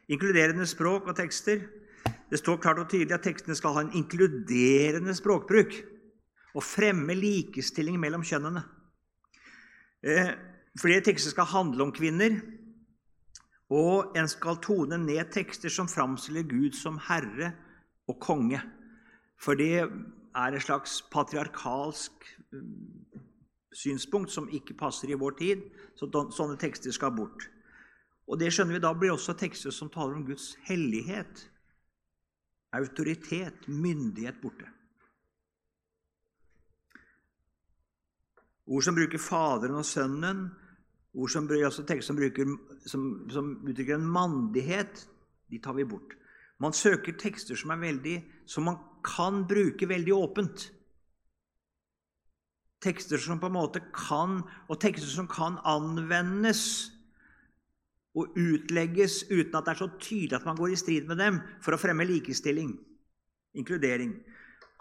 Inkluderende 0.09 0.67
språk 0.67 1.09
og 1.09 1.17
tekster. 1.17 1.65
Det 2.31 2.39
står 2.39 2.57
klart 2.57 2.79
og 2.79 2.91
tydelig 2.91 3.15
at 3.15 3.25
tekstene 3.25 3.57
skal 3.57 3.73
ha 3.75 3.81
en 3.81 3.95
inkluderende 3.95 5.15
språkbruk 5.15 5.73
og 6.55 6.63
fremme 6.63 7.15
likestilling 7.15 7.97
mellom 8.01 8.25
kjønnene. 8.25 8.63
Eh, 10.03 10.31
flere 10.81 11.01
tekster 11.01 11.31
skal 11.31 11.49
handle 11.51 11.83
om 11.83 11.93
kvinner, 11.93 12.37
og 13.71 14.17
en 14.19 14.29
skal 14.29 14.61
tone 14.63 14.99
ned 14.99 15.33
tekster 15.33 15.73
som 15.73 15.89
framstiller 15.89 16.47
Gud 16.47 16.77
som 16.79 17.01
herre 17.09 17.53
og 18.07 18.21
konge. 18.21 18.61
For 19.43 19.59
er 20.37 20.55
et 20.55 20.63
slags 20.63 21.01
patriarkalsk 21.13 22.27
mm, 22.53 23.21
synspunkt 23.73 24.33
som 24.33 24.49
ikke 24.53 24.77
passer 24.79 25.11
i 25.11 25.19
vår 25.19 25.37
tid. 25.41 25.65
Så 25.97 26.09
sånne 26.13 26.59
tekster 26.61 26.95
skal 26.95 27.15
bort. 27.17 27.49
Og 28.27 28.41
det 28.41 28.51
skjønner 28.53 28.77
vi 28.77 28.83
da 28.83 28.93
blir 28.97 29.15
også 29.15 29.37
tekster 29.39 29.75
som 29.75 29.91
taler 29.93 30.19
om 30.19 30.27
Guds 30.27 30.55
hellighet, 30.67 31.47
autoritet, 32.75 33.69
myndighet 33.69 34.41
borte. 34.43 34.69
Ord 38.67 38.83
som 38.83 38.97
bruker 38.97 39.23
Faderen 39.23 39.79
og 39.79 39.87
Sønnen, 39.87 40.49
ord 41.15 41.31
som, 41.31 41.47
altså 41.47 41.85
tekster 41.87 42.11
som, 42.11 42.19
bruker, 42.19 42.51
som, 42.91 43.05
som 43.31 43.53
uttrykker 43.63 43.95
en 43.95 44.09
mandighet, 44.11 45.07
de 45.47 45.63
tar 45.63 45.77
vi 45.79 45.87
bort. 45.87 46.17
Man 46.63 46.73
søker 46.73 47.17
tekster 47.21 47.59
som, 47.59 47.75
veldig, 47.81 48.17
som 48.49 48.65
man 48.65 48.79
kan 49.05 49.45
bruke 49.49 49.89
veldig 49.89 50.15
åpent. 50.15 50.71
Tekster 52.85 53.21
som 53.21 53.41
på 53.41 53.51
en 53.51 53.57
måte 53.57 53.83
kan, 53.93 54.41
og 54.69 54.81
tekster 54.81 55.09
som 55.11 55.29
kan 55.29 55.59
anvendes 55.65 56.93
og 58.17 58.33
utlegges 58.41 59.27
uten 59.29 59.57
at 59.59 59.67
det 59.67 59.75
er 59.75 59.81
så 59.83 59.91
tydelig 60.01 60.39
at 60.39 60.47
man 60.49 60.57
går 60.57 60.73
i 60.73 60.81
strid 60.81 61.09
med 61.09 61.21
dem, 61.21 61.41
for 61.61 61.77
å 61.77 61.81
fremme 61.81 62.07
likestilling, 62.09 62.73
inkludering. 63.57 64.15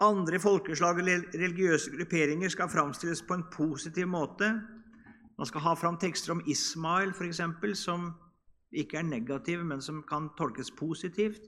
Andre 0.04 0.40
folkeslag 0.40 1.00
eller 1.00 1.24
religiøse 1.36 1.92
grupperinger 1.92 2.52
skal 2.52 2.72
framstilles 2.72 3.22
på 3.24 3.36
en 3.36 3.44
positiv 3.52 4.08
måte. 4.12 4.48
Man 5.36 5.48
skal 5.48 5.64
ha 5.64 5.74
fram 5.76 5.98
tekster 6.00 6.32
om 6.32 6.42
Ismail, 6.48 7.12
f.eks., 7.12 7.42
som 7.80 8.10
ikke 8.72 9.00
er 9.00 9.08
negative, 9.08 9.64
men 9.64 9.84
som 9.84 10.02
kan 10.08 10.30
tolkes 10.36 10.72
positivt. 10.72 11.44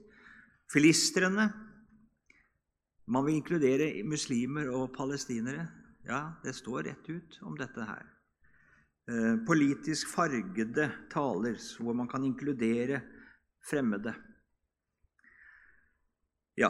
Filistrene. 0.69 1.49
Man 3.09 3.25
vil 3.25 3.39
inkludere 3.39 4.03
muslimer 4.05 4.69
og 4.69 4.91
palestinere. 4.93 5.65
Ja, 6.05 6.21
det 6.43 6.53
står 6.57 6.85
rett 6.89 7.09
ut 7.09 7.39
om 7.45 7.57
dette 7.57 7.85
her. 7.85 8.05
Eh, 9.09 9.35
politisk 9.47 10.11
fargede 10.13 10.85
taler 11.09 11.57
hvor 11.81 11.93
man 11.97 12.07
kan 12.07 12.23
inkludere 12.23 13.01
fremmede. 13.65 14.13
Ja. 16.57 16.69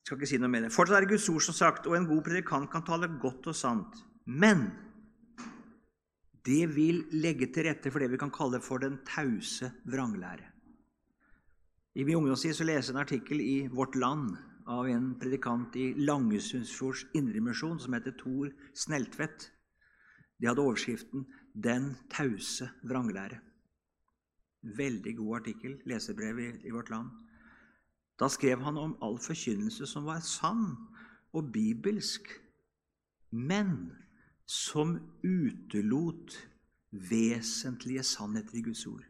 Jeg 0.00 0.04
skal 0.04 0.18
ikke 0.18 0.28
si 0.28 0.40
noe 0.42 0.50
mer. 0.52 0.68
Fortsatt 0.74 0.98
er 0.98 1.06
det 1.06 1.12
Guds 1.14 1.28
ord, 1.30 1.44
som 1.46 1.56
sagt, 1.56 1.86
og 1.86 1.96
en 1.96 2.08
god 2.10 2.24
predikant 2.26 2.70
kan 2.72 2.84
tale 2.84 3.08
godt 3.22 3.46
og 3.52 3.56
sant. 3.56 4.00
Men 4.26 4.66
det 6.46 6.62
vil 6.74 7.04
legge 7.12 7.50
til 7.52 7.66
rette 7.68 7.90
for 7.92 8.00
det 8.00 8.10
vi 8.12 8.20
kan 8.20 8.32
kalle 8.32 8.60
for 8.64 8.80
den 8.82 8.98
tause 9.08 9.72
vranglære. 9.84 10.46
I 11.94 12.04
min 12.04 12.16
ungdomstid 12.16 12.54
så 12.54 12.64
leste 12.64 12.92
jeg 12.92 12.96
en 12.96 13.02
artikkel 13.02 13.40
i 13.40 13.56
Vårt 13.68 13.96
Land 13.98 14.36
av 14.70 14.86
en 14.88 15.14
predikant 15.18 15.74
i 15.76 15.90
Langesundsfjords 15.98 17.08
Indremisjon 17.18 17.80
som 17.82 17.96
heter 17.96 18.14
Tor 18.18 18.52
Sneltvedt. 18.74 19.50
De 20.40 20.46
hadde 20.46 20.62
overskriften 20.62 21.26
'Den 21.54 21.96
tause 22.10 22.70
vranglære'. 22.84 23.40
Veldig 24.62 25.16
god 25.16 25.36
artikkel, 25.40 25.80
lesebrev 25.84 26.38
i, 26.38 26.50
i 26.68 26.70
Vårt 26.70 26.90
Land. 26.90 27.10
Da 28.20 28.28
skrev 28.28 28.60
han 28.62 28.76
om 28.76 28.96
all 29.02 29.18
forkynnelse 29.18 29.86
som 29.86 30.04
var 30.04 30.20
sann 30.20 30.76
og 31.32 31.52
bibelsk, 31.52 32.22
men 33.30 33.92
som 34.50 34.96
utelot 35.22 36.34
vesentlige 36.90 38.02
sannheter 38.02 38.58
i 38.58 38.64
Guds 38.66 38.82
ord. 38.90 39.04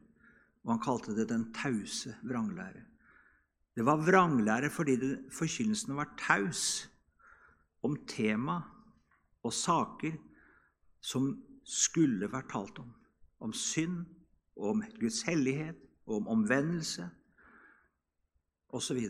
Og 0.65 0.75
han 0.75 0.83
kalte 0.85 1.15
det 1.17 1.31
den 1.31 1.47
tause 1.57 2.13
vranglære. 2.23 2.83
Det 3.77 3.87
var 3.87 4.03
vranglære 4.05 4.69
fordi 4.71 4.99
forkynnelsen 5.33 5.97
var 5.97 6.13
taus 6.21 6.91
om 7.83 7.97
tema 8.09 8.59
og 9.43 9.53
saker 9.57 10.19
som 11.01 11.31
skulle 11.65 12.29
vært 12.29 12.51
talt 12.53 12.83
om. 12.83 12.93
Om 13.41 13.55
synd, 13.57 14.05
om 14.61 14.83
Guds 15.01 15.23
hellighet, 15.25 15.79
om 16.05 16.29
omvendelse 16.29 17.09
osv. 18.69 19.01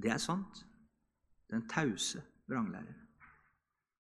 Det 0.00 0.08
er 0.08 0.22
sant. 0.22 0.64
Den 1.50 1.68
tause 1.68 2.22
vranglære. 2.48 2.99